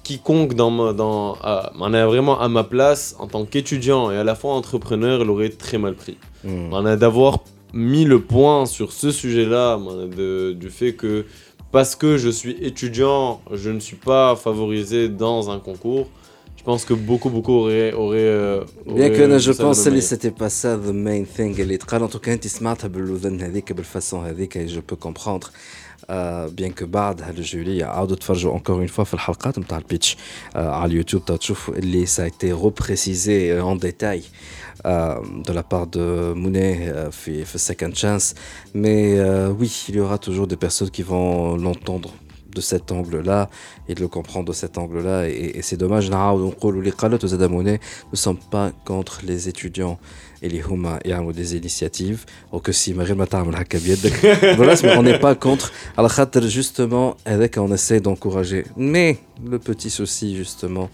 [0.04, 1.38] quiconque dans, dans
[1.80, 5.48] on est vraiment à ma place en tant qu'étudiant et à la fois entrepreneur l'aurait
[5.48, 6.18] très mal pris.
[6.44, 9.80] On a d'avoir mis le point sur ce sujet-là,
[10.54, 11.24] du fait que
[11.74, 16.08] parce que je suis étudiant, je ne suis pas favorisé dans un concours.
[16.56, 17.92] Je pense que beaucoup, beaucoup auraient.
[17.94, 21.60] auraient, euh, Bien que je pense que c'était pas ça the main thing.
[21.92, 24.22] En tout cas, tu smart de façon
[24.56, 25.52] et je peux comprendre.
[26.11, 30.17] Euh, bien que بعد هالجوري عاودوا تفرجوا encore une fois في الحلقات نتاع البيتش
[30.55, 34.23] على اليوتيوب تشوفوا اللي ça a été reprécisé en détail
[34.87, 38.35] euh, de la part de Monet euh, fait, Second Chance.
[38.75, 42.11] Mais euh, oui, il y aura toujours des personnes qui vont l'entendre
[42.55, 43.51] de cet angle-là
[43.89, 45.29] et de le comprendre de cet angle-là.
[45.29, 46.11] Et, c'est dommage.
[46.11, 47.79] Nous ne
[48.15, 49.99] sommes pas contre les étudiants
[50.44, 52.26] et les huma et des initiatives.
[52.52, 52.94] Ou que si
[54.96, 55.72] on n'est pas contre.
[55.98, 56.12] Alors,
[56.48, 57.18] justement,
[57.58, 58.66] on essaie d'encourager.
[58.78, 60.92] Mais le petit souci, justement,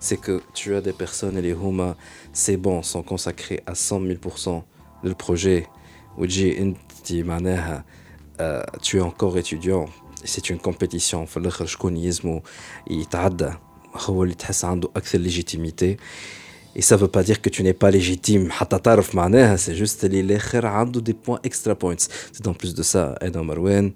[0.00, 1.96] c'est que tu as des personnes les huma
[2.32, 4.62] c'est bon, sont consacrés à 100 000%
[5.02, 5.66] le projet.
[8.40, 9.86] Euh, tu es encore étudiant,
[10.24, 11.24] c'est une compétition.
[11.24, 11.28] Il
[15.18, 15.98] légitimité.
[16.74, 18.50] Et ça ne veut pas dire que tu n'es pas légitime.
[19.58, 21.96] C'est juste que des points extra points.
[22.32, 23.92] C'est en plus de ça, Edom Marwen,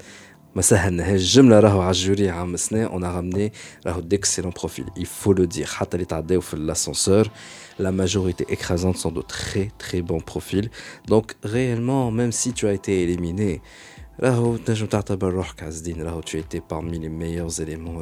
[2.91, 3.53] on a ramené
[4.03, 4.87] d'excellents profils.
[4.97, 5.69] Il faut le dire.
[6.55, 7.27] l'ascenseur,
[7.79, 10.71] la majorité écrasante sont de très très bons profils.
[11.09, 13.61] Donc réellement, même si tu as été éliminé,
[16.25, 17.93] tu étais parmi les meilleurs éléments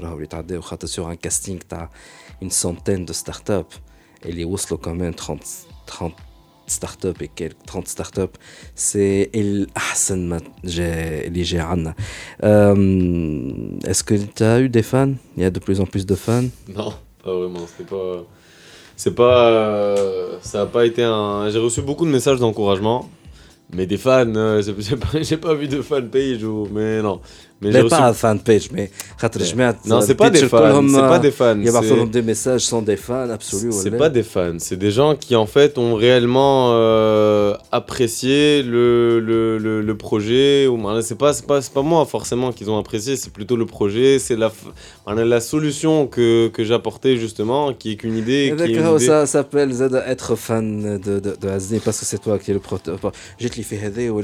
[0.86, 1.90] sur un casting tu as
[2.40, 3.80] une centaine de startups
[4.25, 5.41] et les Oslo quand même 30
[5.85, 6.13] 30
[6.67, 8.37] startups et quelques 30 startups
[8.75, 11.95] c'est l'ahsan اللي جا عنا
[13.87, 16.15] est-ce que tu as eu des fans il y a de plus en plus de
[16.15, 18.25] fans non pas vraiment c'est pas
[18.95, 23.09] c'est pas euh, ça a pas été un j'ai reçu beaucoup de messages d'encouragement
[23.75, 27.17] mais des fans euh, j'ai pas, pas vu de fan page ou mais non
[27.60, 28.18] Mais, mais pas aussi...
[28.18, 28.90] fan page mais
[29.86, 32.62] non c'est pas des fans c'est pas euh, des fans il y a des messages
[32.62, 35.94] sont des fans absolument c'est pas des fans c'est des gens qui en fait ont
[35.94, 42.04] réellement euh, apprécié le, le, le, le projet ou c'est pas c'est pas, pas moi
[42.06, 44.52] forcément qu'ils ont apprécié c'est plutôt le projet c'est la
[45.06, 49.72] la solution que, que j'apportais justement qui est qu'une idée, eh ben, ça s'appelle
[50.06, 52.82] être fan de de, de Azni parce que c'est toi qui est le projet
[53.38, 54.20] j'ai te fait aider ou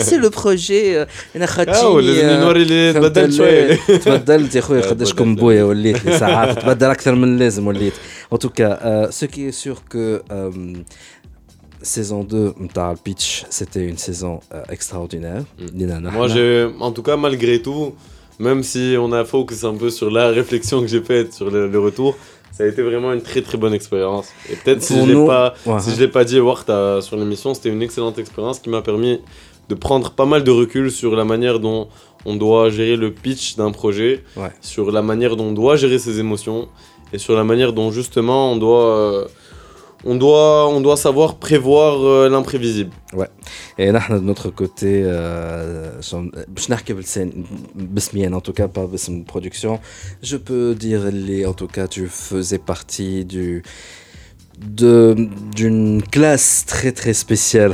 [0.00, 1.04] c'est le projet euh,
[1.69, 6.59] اه لازم نوري اللي تبدلت شويه تبدلت يا خويا قداش كم بويا وليت لي ساعات
[6.59, 7.93] تبدل اكثر من اللازم وليت
[8.33, 10.51] en tout cas euh, ce qui est sûr que euh,
[11.83, 16.09] saison 2 نتاع pitch c'était une saison euh, extraordinaire mm.
[16.13, 17.93] moi j'ai en tout cas malgré tout
[18.39, 21.67] même si on a focus un peu sur la réflexion que j'ai faite sur le,
[21.67, 22.15] le retour
[22.51, 24.27] ça a été vraiment une très très bonne expérience.
[24.49, 26.69] Et peut-être si, je l'ai pas, si je l'ai pas dit Wart
[27.01, 29.15] sur l'émission, c'était une excellente expérience qui m'a permis
[29.68, 31.88] de prendre pas mal de recul sur la manière dont
[32.24, 34.24] on doit gérer le pitch d'un projet,
[34.60, 36.68] sur la manière dont on doit gérer ses émotions
[37.12, 39.28] et sur la manière dont justement on doit, euh,
[40.04, 42.90] on doit, on doit savoir prévoir euh, l'imprévisible.
[43.12, 43.28] Ouais.
[43.78, 46.26] Et nous, de notre côté, euh, en
[48.40, 49.80] tout cas pas de production,
[50.22, 51.02] je peux dire,
[51.46, 53.62] en tout cas, tu faisais partie du
[54.58, 57.72] d'une classe très très spéciale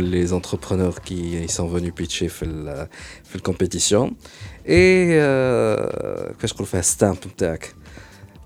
[0.00, 2.88] les entrepreneurs qui sont venus pitcher dans la
[3.42, 4.16] compétition.
[4.66, 5.18] Et
[6.38, 6.82] qu'est-ce qu'on fait?
[6.82, 7.18] Stamp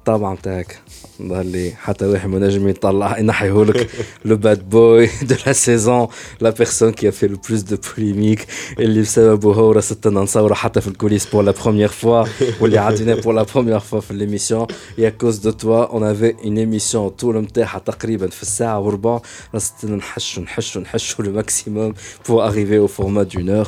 [0.05, 0.79] طبعا تاعك
[1.21, 3.89] ظهر لي حتى واحد منجم يطلع ينحيهولك
[4.25, 6.07] لو باد بوي دو لا سيزون
[6.41, 8.45] لا بيرسون كي في لو بلوس دو بوليميك
[8.79, 12.25] اللي بسببه هو راه ستنا نصوروا حتى في الكوليس بور لا بروميير فوا
[12.61, 16.57] واللي عدينا بور لا بروميير فوا في ليميسيون يا كوز دو توا اون افي اون
[16.57, 19.21] ايميسيون طول نتاعها تقريبا في الساعه وربع
[19.53, 21.93] راه ستنا نحشوا نحشوا نحشوا لو ماكسيموم
[22.29, 23.67] بور اريفي او فورما دون اور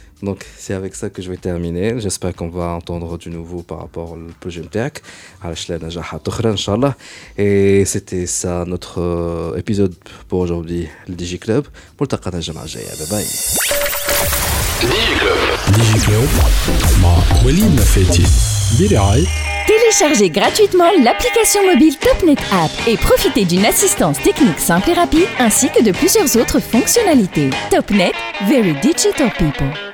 [0.23, 1.99] Donc c'est avec ça que je vais terminer.
[1.99, 5.01] J'espère qu'on va entendre du nouveau par rapport au projet Mteak.
[7.37, 9.95] Et c'était ça notre euh, épisode
[10.27, 11.65] pour aujourd'hui, le DigiClub.
[11.97, 12.07] Bye
[13.09, 13.25] bye.
[15.73, 16.29] DigiClub.
[19.67, 25.69] Téléchargez gratuitement l'application mobile TopNet App et profitez d'une assistance technique simple et rapide ainsi
[25.69, 27.49] que de plusieurs autres fonctionnalités.
[27.69, 28.13] TopNet,
[28.47, 29.90] very digital people.